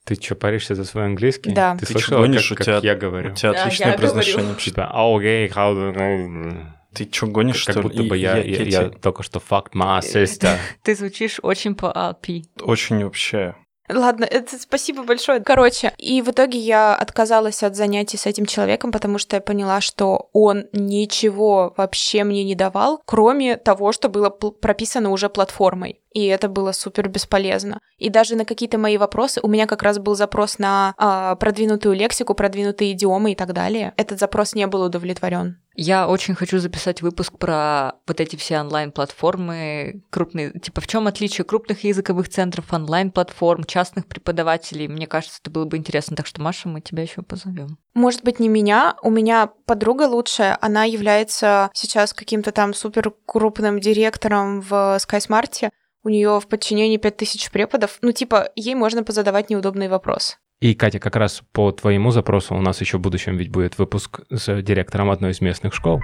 Ты 0.04 0.14
что, 0.16 0.34
паришься 0.34 0.74
за 0.74 0.84
свой 0.84 1.06
английский? 1.06 1.52
Да. 1.54 1.74
Ты, 1.76 1.86
Ты 1.86 1.92
слышала, 1.92 2.18
гонишь? 2.20 2.50
как, 2.50 2.52
У 2.52 2.56
как 2.56 2.66
тебя- 2.66 2.92
я 2.92 2.94
говорю? 2.94 3.32
У 3.32 3.34
тебя 3.34 3.52
Да, 3.54 3.62
отличное 3.62 3.92
я 3.92 3.96
произношение. 3.96 4.54
Типа, 4.56 4.90
окей, 4.92 5.48
how 5.48 5.74
do- 5.74 6.66
Ты 6.92 7.08
что, 7.10 7.26
гонишь, 7.28 7.64
Как 7.64 7.72
что 7.72 7.80
ли? 7.80 7.88
будто 7.88 8.02
бы 8.02 8.18
И 8.18 8.20
я, 8.20 8.36
я, 8.36 8.42
я 8.42 8.64
тебе 8.66 8.98
только 8.98 9.22
что 9.22 9.38
fucked 9.40 9.72
my 9.72 10.00
sister. 10.00 10.58
Ты 10.82 10.94
звучишь 10.94 11.40
очень 11.42 11.74
по 11.74 11.86
RP. 11.86 12.42
Очень 12.60 13.04
вообще 13.04 13.54
Ладно, 13.88 14.24
это 14.24 14.58
спасибо 14.58 15.02
большое. 15.02 15.40
Короче, 15.40 15.92
и 15.98 16.22
в 16.22 16.30
итоге 16.30 16.58
я 16.58 16.94
отказалась 16.94 17.62
от 17.62 17.76
занятий 17.76 18.16
с 18.16 18.26
этим 18.26 18.46
человеком, 18.46 18.92
потому 18.92 19.18
что 19.18 19.36
я 19.36 19.42
поняла, 19.42 19.80
что 19.80 20.30
он 20.32 20.66
ничего 20.72 21.74
вообще 21.76 22.24
мне 22.24 22.44
не 22.44 22.54
давал, 22.54 23.02
кроме 23.04 23.56
того, 23.56 23.92
что 23.92 24.08
было 24.08 24.30
прописано 24.30 25.10
уже 25.10 25.28
платформой 25.28 26.00
и 26.14 26.26
это 26.26 26.48
было 26.48 26.72
супер 26.72 27.08
бесполезно. 27.08 27.80
И 27.98 28.08
даже 28.08 28.36
на 28.36 28.44
какие-то 28.44 28.78
мои 28.78 28.96
вопросы, 28.96 29.40
у 29.42 29.48
меня 29.48 29.66
как 29.66 29.82
раз 29.82 29.98
был 29.98 30.14
запрос 30.14 30.58
на 30.58 30.94
э, 30.96 31.36
продвинутую 31.38 31.96
лексику, 31.96 32.34
продвинутые 32.34 32.92
идиомы 32.92 33.32
и 33.32 33.34
так 33.34 33.52
далее. 33.52 33.92
Этот 33.96 34.20
запрос 34.20 34.54
не 34.54 34.66
был 34.66 34.82
удовлетворен. 34.82 35.58
Я 35.76 36.08
очень 36.08 36.34
хочу 36.34 36.58
записать 36.58 37.02
выпуск 37.02 37.36
про 37.38 37.94
вот 38.06 38.20
эти 38.20 38.36
все 38.36 38.60
онлайн-платформы 38.60 40.02
крупные. 40.10 40.52
Типа, 40.52 40.80
в 40.80 40.86
чем 40.86 41.06
отличие 41.06 41.44
крупных 41.44 41.84
языковых 41.84 42.28
центров, 42.28 42.72
онлайн-платформ, 42.72 43.64
частных 43.64 44.06
преподавателей? 44.06 44.86
Мне 44.86 45.06
кажется, 45.06 45.38
это 45.42 45.50
было 45.50 45.64
бы 45.64 45.76
интересно. 45.76 46.16
Так 46.16 46.26
что, 46.26 46.40
Маша, 46.40 46.68
мы 46.68 46.80
тебя 46.80 47.02
еще 47.02 47.22
позовем. 47.22 47.78
Может 47.94 48.22
быть, 48.22 48.38
не 48.38 48.48
меня. 48.48 48.96
У 49.02 49.10
меня 49.10 49.50
подруга 49.66 50.02
лучшая. 50.02 50.56
Она 50.60 50.84
является 50.84 51.70
сейчас 51.74 52.12
каким-то 52.12 52.52
там 52.52 52.72
супер 52.72 53.12
крупным 53.26 53.80
директором 53.80 54.60
в 54.60 54.98
SkySmart 54.98 55.70
у 56.04 56.10
нее 56.10 56.38
в 56.38 56.46
подчинении 56.46 56.98
5000 56.98 57.50
преподов. 57.50 57.98
Ну, 58.02 58.12
типа, 58.12 58.50
ей 58.54 58.74
можно 58.74 59.02
позадавать 59.02 59.50
неудобный 59.50 59.88
вопрос. 59.88 60.38
И, 60.60 60.74
Катя, 60.74 60.98
как 60.98 61.16
раз 61.16 61.42
по 61.52 61.72
твоему 61.72 62.10
запросу 62.10 62.54
у 62.54 62.60
нас 62.60 62.80
еще 62.80 62.98
в 62.98 63.00
будущем 63.00 63.36
ведь 63.36 63.50
будет 63.50 63.78
выпуск 63.78 64.20
с 64.30 64.62
директором 64.62 65.10
одной 65.10 65.32
из 65.32 65.40
местных 65.40 65.74
школ. 65.74 66.00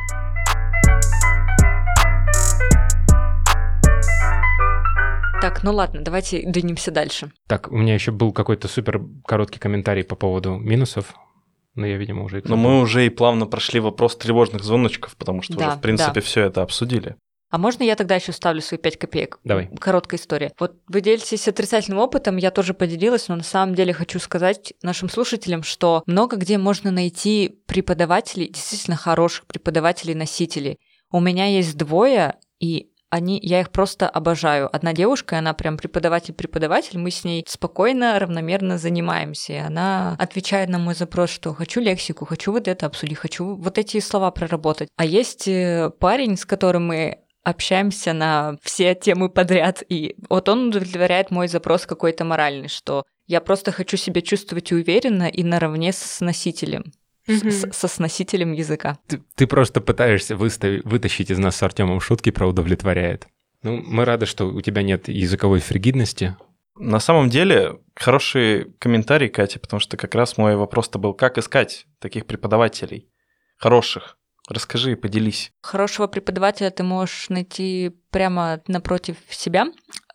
Так, 5.41 5.63
ну 5.63 5.73
ладно, 5.73 6.03
давайте 6.03 6.43
двинемся 6.45 6.91
дальше. 6.91 7.33
Так, 7.47 7.73
у 7.73 7.77
меня 7.77 7.95
еще 7.95 8.13
был 8.13 8.33
какой-то 8.33 8.69
супер 8.69 9.01
короткий 9.25 9.59
комментарий 9.59 10.05
по 10.05 10.15
поводу 10.15 10.57
минусов, 10.57 11.15
но 11.75 11.87
я, 11.87 11.97
видимо, 11.97 12.25
уже... 12.25 12.43
Но 12.45 12.57
мы 12.57 12.81
уже 12.81 13.07
и 13.07 13.09
плавно 13.09 13.47
прошли 13.47 13.81
вопрос 13.81 14.17
тревожных 14.17 14.63
звоночков, 14.63 15.17
потому 15.17 15.41
что 15.41 15.57
да, 15.57 15.69
уже, 15.69 15.77
в 15.77 15.81
принципе, 15.81 16.13
да. 16.13 16.21
все 16.21 16.43
это 16.43 16.61
обсудили. 16.61 17.17
А 17.51 17.59
можно 17.59 17.83
я 17.83 17.97
тогда 17.97 18.15
еще 18.15 18.33
ставлю 18.33 18.63
свои 18.63 18.79
5 18.79 18.99
копеек? 18.99 19.41
Давай. 19.45 19.69
Короткая 19.79 20.21
история. 20.21 20.53
Вот 20.59 20.77
вы 20.87 21.01
делитесь 21.01 21.49
отрицательным 21.49 21.99
опытом, 21.99 22.37
я 22.37 22.51
тоже 22.51 22.75
поделилась, 22.75 23.29
но 23.29 23.37
на 23.37 23.43
самом 23.43 23.75
деле 23.75 23.93
хочу 23.93 24.21
сказать 24.21 24.73
нашим 24.83 25.09
слушателям, 25.09 25.65
что 25.65 26.03
много 26.07 26.37
где 26.37 26.59
можно 26.59 26.91
найти 26.91 27.61
преподавателей, 27.67 28.49
действительно 28.49 28.97
хороших 28.97 29.47
преподавателей-носителей. 29.47 30.79
У 31.11 31.19
меня 31.19 31.47
есть 31.47 31.77
двое, 31.77 32.37
и 32.61 32.91
они, 33.11 33.41
я 33.43 33.61
их 33.61 33.71
просто 33.71 34.09
обожаю. 34.09 34.75
Одна 34.75 34.93
девушка, 34.93 35.39
она 35.39 35.53
прям 35.53 35.77
преподаватель-преподаватель, 35.77 36.99
мы 36.99 37.11
с 37.11 37.25
ней 37.25 37.45
спокойно, 37.49 38.17
равномерно 38.21 38.79
занимаемся. 38.79 39.53
И 39.53 39.57
она 39.57 40.15
отвечает 40.19 40.69
на 40.69 40.79
мой 40.79 40.95
запрос, 40.95 41.31
что 41.31 41.53
хочу 41.53 41.81
лексику, 41.81 42.25
хочу 42.25 42.53
вот 42.53 42.69
это 42.69 42.87
обсудить, 42.87 43.19
хочу 43.19 43.57
вот 43.57 43.79
эти 43.79 43.99
слова 43.99 44.31
проработать. 44.31 44.89
А 44.97 45.05
есть 45.05 45.49
э, 45.49 45.91
парень, 45.99 46.37
с 46.37 46.47
которым 46.47 46.87
мы 46.87 47.19
общаемся 47.43 48.13
на 48.13 48.57
все 48.63 48.95
темы 48.95 49.29
подряд, 49.29 49.83
и 49.89 50.17
вот 50.29 50.49
он 50.49 50.69
удовлетворяет 50.69 51.31
мой 51.31 51.49
запрос 51.49 51.87
какой-то 51.87 52.25
моральный, 52.25 52.69
что 52.69 53.05
я 53.27 53.41
просто 53.41 53.73
хочу 53.73 53.97
себя 53.97 54.21
чувствовать 54.23 54.73
уверенно 54.73 55.29
и 55.29 55.43
наравне 55.43 55.93
с 55.93 56.21
носителем. 56.21 56.93
Mm-hmm. 57.27 57.51
С, 57.51 57.77
со 57.77 57.89
сносителем 57.89 58.53
языка. 58.53 58.99
Ты, 59.07 59.23
ты 59.37 59.47
просто 59.47 59.81
пытаешься 59.81 60.37
выставить, 60.37 60.85
вытащить 60.85 61.31
из 61.31 61.39
нас 61.39 61.57
с 61.57 61.63
Артемом 61.63 62.01
шутки 62.01 62.31
про 62.31 62.49
удовлетворяет. 62.49 63.29
Ну, 63.63 63.77
мы 63.77 64.05
рады, 64.05 64.27
что 64.27 64.47
у 64.49 64.61
тебя 64.63 64.83
нет 64.83 65.09
языковой 65.09 65.61
фригидности. 65.61 66.37
На 66.77 66.99
самом 66.99 67.29
деле, 67.29 67.79
хороший 67.95 68.73
комментарий, 68.79 69.29
Катя, 69.29 69.61
потому 69.61 69.81
что 69.81 69.97
как 69.97 70.15
раз 70.15 70.39
мой 70.39 70.57
вопрос-то 70.57 70.99
был, 70.99 71.13
как 71.13 71.37
искать 71.37 71.87
таких 71.99 72.27
преподавателей 72.27 73.11
хороших, 73.59 74.17
Расскажи 74.51 74.93
и 74.93 74.97
поделись. 74.97 75.53
Хорошего 75.63 76.09
преподавателя 76.09 76.71
ты 76.71 76.83
можешь 76.83 77.29
найти 77.29 77.93
прямо 78.11 78.61
напротив 78.67 79.17
себя, 79.31 79.67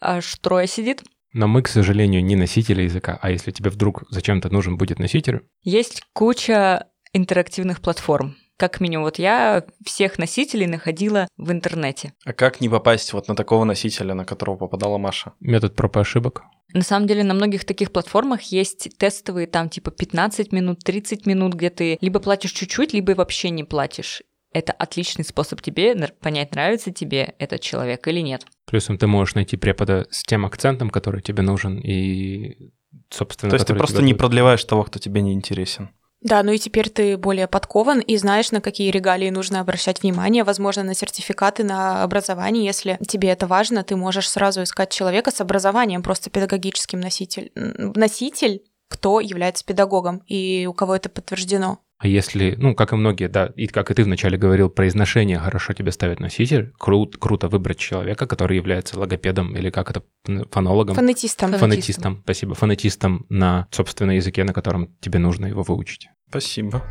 аж 0.01 0.35
трое 0.35 0.67
сидит. 0.67 1.03
Но 1.31 1.47
мы, 1.47 1.61
к 1.61 1.69
сожалению, 1.69 2.23
не 2.23 2.35
носители 2.35 2.83
языка, 2.83 3.17
а 3.21 3.31
если 3.31 3.51
тебе 3.51 3.69
вдруг 3.69 4.03
зачем-то 4.09 4.49
нужен 4.49 4.77
будет 4.77 4.99
носитель... 4.99 5.47
Есть 5.63 6.03
куча 6.13 6.87
интерактивных 7.13 7.81
платформ. 7.81 8.35
Как 8.57 8.79
минимум, 8.79 9.03
вот 9.05 9.19
я 9.19 9.65
всех 9.85 10.17
носителей 10.17 10.65
находила 10.65 11.27
в 11.37 11.51
интернете. 11.51 12.13
А 12.23 12.31
как 12.31 12.61
не 12.61 12.69
попасть 12.69 13.11
вот 13.11 13.27
на 13.27 13.35
такого 13.35 13.65
носителя, 13.65 14.13
на 14.13 14.23
которого 14.23 14.55
попадала 14.55 14.97
Маша? 14.97 15.33
Метод 15.41 15.75
проб 15.75 15.97
и 15.97 15.99
ошибок. 15.99 16.43
На 16.73 16.81
самом 16.81 17.07
деле 17.07 17.23
на 17.23 17.33
многих 17.33 17.65
таких 17.65 17.91
платформах 17.91 18.41
есть 18.43 18.97
тестовые 18.97 19.47
там 19.47 19.69
типа 19.69 19.91
15 19.91 20.51
минут, 20.51 20.79
30 20.83 21.25
минут, 21.25 21.53
где 21.53 21.69
ты 21.69 21.97
либо 22.01 22.19
платишь 22.19 22.51
чуть-чуть, 22.51 22.93
либо 22.93 23.11
вообще 23.11 23.49
не 23.49 23.63
платишь. 23.63 24.21
Это 24.53 24.71
отличный 24.71 25.25
способ 25.25 25.61
тебе 25.61 25.93
понять, 26.21 26.55
нравится 26.55 26.91
тебе 26.91 27.35
этот 27.39 27.59
человек 27.59 28.07
или 28.07 28.21
нет. 28.21 28.45
Плюсом 28.65 28.97
ты 28.97 29.05
можешь 29.05 29.35
найти 29.35 29.57
препода 29.57 30.07
с 30.11 30.23
тем 30.23 30.45
акцентом, 30.45 30.89
который 30.89 31.21
тебе 31.21 31.43
нужен, 31.43 31.77
и, 31.77 32.71
собственно... 33.09 33.49
То 33.49 33.57
есть 33.57 33.67
ты 33.67 33.75
просто 33.75 34.01
не 34.01 34.13
продлеваешь 34.13 34.63
того, 34.63 34.83
кто 34.83 34.97
тебе 34.97 35.21
не 35.21 35.33
интересен. 35.33 35.89
Да, 36.25 36.41
ну 36.41 36.53
и 36.53 36.57
теперь 36.57 36.89
ты 36.89 37.17
более 37.17 37.47
подкован 37.47 37.99
и 37.99 38.17
знаешь, 38.17 38.51
на 38.51 38.59
какие 38.59 38.89
регалии 38.89 39.29
нужно 39.29 39.59
обращать 39.59 40.01
внимание, 40.01 40.43
возможно, 40.43 40.81
на 40.81 40.95
сертификаты, 40.95 41.63
на 41.63 42.01
образование. 42.01 42.65
Если 42.65 42.97
тебе 43.07 43.29
это 43.29 43.45
важно, 43.45 43.83
ты 43.83 43.95
можешь 43.95 44.31
сразу 44.31 44.63
искать 44.63 44.89
человека 44.89 45.29
с 45.29 45.39
образованием, 45.39 46.01
просто 46.01 46.31
педагогическим 46.31 46.99
носитель. 46.99 47.51
Носитель, 47.53 48.63
кто 48.89 49.19
является 49.19 49.63
педагогом 49.63 50.23
и 50.25 50.65
у 50.65 50.73
кого 50.73 50.95
это 50.95 51.09
подтверждено. 51.09 51.84
А 51.97 52.07
если, 52.07 52.55
ну, 52.57 52.75
как 52.75 52.91
и 52.91 52.95
многие, 52.97 53.29
да, 53.29 53.53
и 53.55 53.67
как 53.67 53.89
и 53.89 53.93
ты 53.93 54.03
вначале 54.03 54.37
говорил, 54.37 54.69
произношение 54.69 55.39
хорошо 55.39 55.71
тебе 55.71 55.93
ставит 55.93 56.19
носитель, 56.19 56.73
кру- 56.77 57.09
круто 57.17 57.47
выбрать 57.47 57.77
человека, 57.79 58.27
который 58.27 58.57
является 58.57 58.99
логопедом 58.99 59.55
или 59.55 59.69
как 59.69 59.91
это, 59.91 60.03
фонологом? 60.51 60.93
Фонетистом. 60.95 61.53
Фонетистом, 61.53 61.59
Фонетистом 61.59 62.21
спасибо. 62.23 62.53
Фонетистом 62.55 63.25
на, 63.29 63.67
собственно, 63.71 64.11
языке, 64.11 64.43
на 64.43 64.51
котором 64.53 64.93
тебе 64.99 65.19
нужно 65.19 65.45
его 65.45 65.63
выучить. 65.63 66.09
Спасибо. 66.29 66.83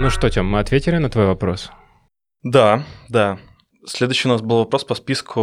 Ну 0.00 0.10
что, 0.10 0.28
Тём, 0.28 0.46
мы 0.46 0.58
ответили 0.58 0.96
на 0.96 1.08
твой 1.08 1.26
вопрос? 1.26 1.70
Да, 2.42 2.84
да. 3.08 3.38
Следующий 3.86 4.26
у 4.26 4.32
нас 4.32 4.42
был 4.42 4.58
вопрос 4.58 4.84
по 4.84 4.96
списку. 4.96 5.40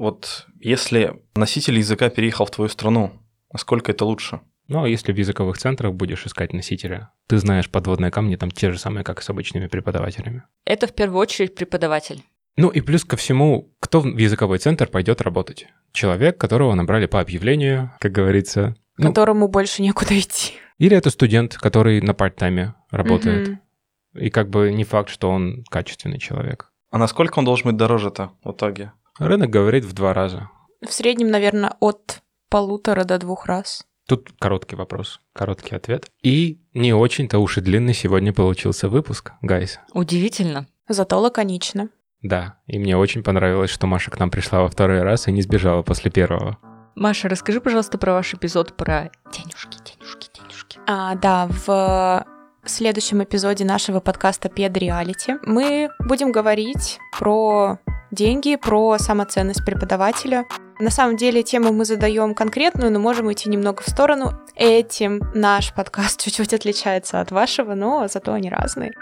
Вот 0.00 0.46
если 0.58 1.22
носитель 1.36 1.78
языка 1.78 2.08
переехал 2.08 2.46
в 2.46 2.50
твою 2.50 2.68
страну, 2.68 3.12
насколько 3.54 3.92
это 3.92 4.04
лучше? 4.04 4.40
Ну, 4.68 4.82
а 4.82 4.88
если 4.88 5.12
в 5.12 5.16
языковых 5.16 5.56
центрах 5.56 5.94
будешь 5.94 6.26
искать 6.26 6.52
носителя, 6.52 7.10
ты 7.26 7.38
знаешь 7.38 7.70
подводные 7.70 8.10
камни 8.10 8.36
там 8.36 8.50
те 8.50 8.70
же 8.70 8.78
самые, 8.78 9.04
как 9.04 9.20
и 9.20 9.22
с 9.22 9.30
обычными 9.30 9.68
преподавателями. 9.68 10.42
Это 10.64 10.86
в 10.86 10.94
первую 10.94 11.20
очередь 11.20 11.54
преподаватель. 11.54 12.22
Ну 12.56 12.68
и 12.68 12.80
плюс 12.80 13.04
ко 13.04 13.16
всему, 13.16 13.72
кто 13.80 14.00
в 14.00 14.16
языковой 14.16 14.58
центр 14.58 14.86
пойдет 14.86 15.20
работать? 15.20 15.66
Человек, 15.92 16.38
которого 16.38 16.74
набрали 16.74 17.06
по 17.06 17.20
объявлению, 17.20 17.92
как 18.00 18.12
говорится. 18.12 18.76
Ну, 18.96 19.08
Которому 19.08 19.40
ну, 19.40 19.48
больше 19.48 19.82
некуда 19.82 20.18
идти. 20.18 20.54
Или 20.78 20.96
это 20.96 21.10
студент, 21.10 21.56
который 21.56 22.00
на 22.00 22.14
парт-тайме 22.14 22.74
работает. 22.90 23.48
Угу. 23.48 24.20
И 24.20 24.30
как 24.30 24.50
бы 24.50 24.72
не 24.72 24.84
факт, 24.84 25.10
что 25.10 25.30
он 25.30 25.64
качественный 25.68 26.18
человек. 26.18 26.70
А 26.90 26.98
насколько 26.98 27.40
он 27.40 27.44
должен 27.44 27.70
быть 27.70 27.76
дороже-то 27.76 28.30
в 28.44 28.52
итоге? 28.52 28.92
Рынок 29.18 29.50
говорит 29.50 29.84
в 29.84 29.92
два 29.92 30.14
раза. 30.14 30.48
В 30.80 30.92
среднем, 30.92 31.30
наверное, 31.30 31.74
от 31.80 32.22
полутора 32.48 33.04
до 33.04 33.18
двух 33.18 33.46
раз. 33.46 33.84
Тут 34.06 34.32
короткий 34.38 34.76
вопрос, 34.76 35.20
короткий 35.32 35.74
ответ. 35.74 36.06
И 36.22 36.60
не 36.74 36.92
очень-то 36.92 37.38
уж 37.38 37.56
и 37.58 37.60
длинный 37.60 37.94
сегодня 37.94 38.32
получился 38.32 38.88
выпуск, 38.88 39.32
гайс. 39.40 39.78
Удивительно. 39.92 40.66
Зато 40.88 41.18
лаконично. 41.18 41.88
Да, 42.22 42.58
и 42.66 42.78
мне 42.78 42.96
очень 42.96 43.22
понравилось, 43.22 43.70
что 43.70 43.86
Маша 43.86 44.10
к 44.10 44.18
нам 44.18 44.30
пришла 44.30 44.60
во 44.60 44.68
второй 44.68 45.02
раз 45.02 45.28
и 45.28 45.32
не 45.32 45.42
сбежала 45.42 45.82
после 45.82 46.10
первого. 46.10 46.58
Маша, 46.94 47.28
расскажи, 47.28 47.60
пожалуйста, 47.60 47.98
про 47.98 48.12
ваш 48.12 48.34
эпизод 48.34 48.76
про 48.76 49.10
денежки, 49.32 49.78
денежки, 49.84 50.28
денежки. 50.34 50.78
А, 50.86 51.14
да, 51.16 51.48
в 51.66 52.24
следующем 52.64 53.22
эпизоде 53.22 53.64
нашего 53.64 54.00
подкаста 54.00 54.48
Пед 54.48 54.76
Реалити 54.76 55.34
мы 55.42 55.90
будем 55.98 56.32
говорить 56.32 56.98
про 57.18 57.78
деньги, 58.10 58.56
про 58.56 58.98
самоценность 58.98 59.64
преподавателя. 59.64 60.44
На 60.78 60.90
самом 60.90 61.16
деле 61.16 61.42
тему 61.42 61.72
мы 61.72 61.84
задаем 61.84 62.34
конкретную, 62.34 62.90
но 62.90 62.98
можем 62.98 63.26
уйти 63.26 63.48
немного 63.48 63.82
в 63.82 63.88
сторону. 63.88 64.32
Этим 64.56 65.20
наш 65.34 65.72
подкаст 65.72 66.20
чуть-чуть 66.24 66.52
отличается 66.52 67.20
от 67.20 67.30
вашего, 67.30 67.74
но 67.74 68.08
зато 68.08 68.32
они 68.32 68.50
разные. 68.50 68.92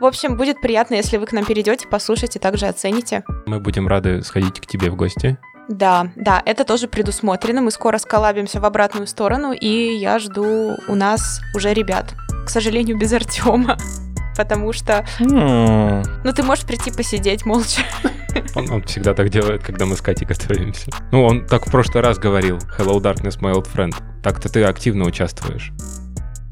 В 0.00 0.04
общем, 0.04 0.36
будет 0.36 0.60
приятно, 0.60 0.94
если 0.94 1.18
вы 1.18 1.26
к 1.26 1.32
нам 1.32 1.44
перейдете, 1.44 1.86
послушаете, 1.86 2.38
также 2.38 2.66
оцените. 2.66 3.24
Мы 3.46 3.60
будем 3.60 3.88
рады 3.88 4.22
сходить 4.22 4.60
к 4.60 4.66
тебе 4.66 4.90
в 4.90 4.96
гости. 4.96 5.38
Да, 5.68 6.08
да, 6.16 6.42
это 6.44 6.64
тоже 6.64 6.88
предусмотрено. 6.88 7.60
Мы 7.60 7.70
скоро 7.70 7.98
сколабимся 7.98 8.60
в 8.60 8.64
обратную 8.64 9.06
сторону, 9.06 9.52
и 9.52 9.94
я 9.96 10.18
жду 10.18 10.76
у 10.88 10.94
нас 10.94 11.40
уже 11.54 11.72
ребят. 11.72 12.14
К 12.46 12.50
сожалению, 12.50 12.98
без 12.98 13.12
Артема. 13.12 13.76
Потому 14.36 14.72
что... 14.72 15.06
Ну, 15.20 16.32
ты 16.34 16.42
можешь 16.42 16.64
прийти 16.64 16.90
посидеть 16.90 17.44
молча. 17.44 17.82
Он, 18.54 18.70
он 18.70 18.82
всегда 18.84 19.14
так 19.14 19.28
делает, 19.28 19.62
когда 19.62 19.86
мы 19.86 19.96
с 19.96 20.00
Катей 20.00 20.26
готовимся. 20.26 20.90
Ну, 21.10 21.24
он 21.24 21.46
так 21.46 21.66
в 21.66 21.70
прошлый 21.70 22.02
раз 22.02 22.18
говорил. 22.18 22.58
Hello, 22.78 22.98
darkness, 23.00 23.38
my 23.40 23.52
old 23.52 23.68
friend. 23.72 23.94
Так-то 24.22 24.48
ты 24.48 24.62
активно 24.64 25.04
участвуешь. 25.04 25.72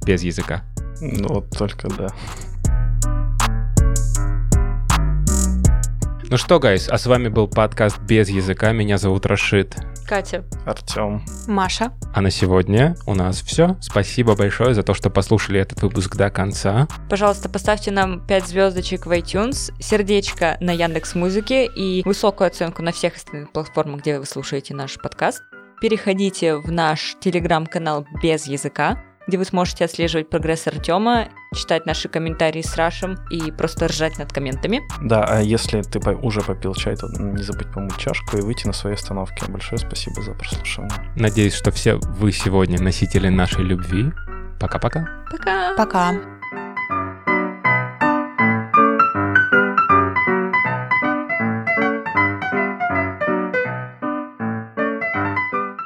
Без 0.04 0.22
языка. 0.22 0.62
Ну, 1.00 1.28
вот 1.28 1.50
только 1.50 1.88
да. 1.88 2.08
Ну 6.30 6.36
что, 6.36 6.60
гайс, 6.60 6.88
а 6.88 6.96
с 6.96 7.06
вами 7.06 7.26
был 7.26 7.48
подкаст 7.48 7.98
без 8.02 8.28
языка. 8.28 8.70
Меня 8.70 8.98
зовут 8.98 9.26
Рашид. 9.26 9.74
Катя, 10.06 10.44
Артем. 10.64 11.24
Маша. 11.48 11.92
А 12.14 12.20
на 12.20 12.30
сегодня 12.30 12.94
у 13.04 13.14
нас 13.14 13.42
все. 13.42 13.76
Спасибо 13.80 14.36
большое 14.36 14.72
за 14.72 14.84
то, 14.84 14.94
что 14.94 15.10
послушали 15.10 15.58
этот 15.58 15.82
выпуск 15.82 16.14
до 16.14 16.30
конца. 16.30 16.86
пожалуйста, 17.08 17.48
поставьте 17.48 17.90
нам 17.90 18.24
5 18.24 18.46
звездочек 18.46 19.06
в 19.06 19.10
iTunes, 19.10 19.72
сердечко 19.80 20.56
на 20.60 20.70
Яндекс 20.70 21.16
Музыке 21.16 21.66
и 21.66 22.04
высокую 22.04 22.46
оценку 22.46 22.80
на 22.80 22.92
всех 22.92 23.16
остальных 23.16 23.50
платформах, 23.50 24.02
где 24.02 24.20
вы 24.20 24.24
слушаете 24.24 24.72
наш 24.72 24.98
подкаст. 25.00 25.42
Переходите 25.80 26.54
в 26.54 26.70
наш 26.70 27.16
телеграм-канал 27.20 28.06
без 28.22 28.46
языка, 28.46 29.02
где 29.30 29.38
вы 29.38 29.44
сможете 29.44 29.84
отслеживать 29.84 30.28
прогресс 30.28 30.66
Артема, 30.66 31.28
читать 31.54 31.86
наши 31.86 32.08
комментарии 32.08 32.62
с 32.62 32.74
Рашем 32.76 33.16
и 33.30 33.52
просто 33.52 33.86
ржать 33.86 34.18
над 34.18 34.32
комментами. 34.32 34.82
Да, 35.00 35.24
а 35.24 35.40
если 35.40 35.82
ты 35.82 36.00
уже 36.16 36.40
попил 36.40 36.74
чай, 36.74 36.96
то 36.96 37.06
не 37.06 37.42
забудь 37.44 37.72
помыть 37.72 37.96
чашку 37.96 38.38
и 38.38 38.40
выйти 38.40 38.66
на 38.66 38.72
своей 38.72 38.96
остановке. 38.96 39.46
Большое 39.46 39.78
спасибо 39.78 40.20
за 40.20 40.32
прослушивание. 40.34 40.92
Надеюсь, 41.14 41.54
что 41.54 41.70
все 41.70 41.94
вы 41.94 42.32
сегодня 42.32 42.82
носители 42.82 43.28
нашей 43.28 43.62
любви. 43.62 44.10
Пока-пока. 44.58 45.06
Пока! 45.30 45.76
Пока. 45.76 46.14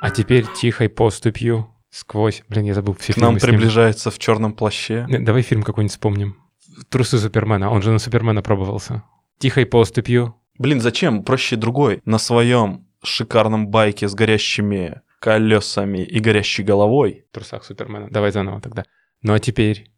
А 0.01 0.11
теперь 0.11 0.47
тихой 0.47 0.89
поступью 0.89 1.74
сквозь... 1.95 2.43
Блин, 2.49 2.65
я 2.65 2.75
забыл 2.75 2.95
все 2.95 3.13
К 3.13 3.17
нам 3.19 3.39
приближается 3.39 4.11
в 4.11 4.19
черном 4.19 4.53
плаще. 4.53 5.07
Давай 5.09 5.43
фильм 5.43 5.63
какой-нибудь 5.63 5.93
вспомним. 5.93 6.37
Трусы 6.89 7.19
Супермена. 7.19 7.71
Он 7.71 7.83
же 7.83 7.93
на 7.93 7.99
Супермена 7.99 8.43
пробовался. 8.43 9.05
Тихой 9.39 9.65
поступью. 9.65 10.35
Блин, 10.59 10.81
зачем? 10.81 11.23
Проще 11.23 11.57
другой. 11.57 12.03
На 12.05 12.19
своем 12.19 12.87
шикарном 13.03 13.69
байке 13.69 14.09
с 14.09 14.15
горящими 14.15 15.03
колесами 15.21 15.99
и 15.99 16.19
горящей 16.19 16.65
головой. 16.65 17.25
В 17.31 17.35
трусах 17.35 17.65
Супермена. 17.65 18.09
Давай 18.11 18.33
заново 18.33 18.61
тогда. 18.61 18.85
Ну 19.23 19.33
а 19.33 19.39
теперь 19.39 19.91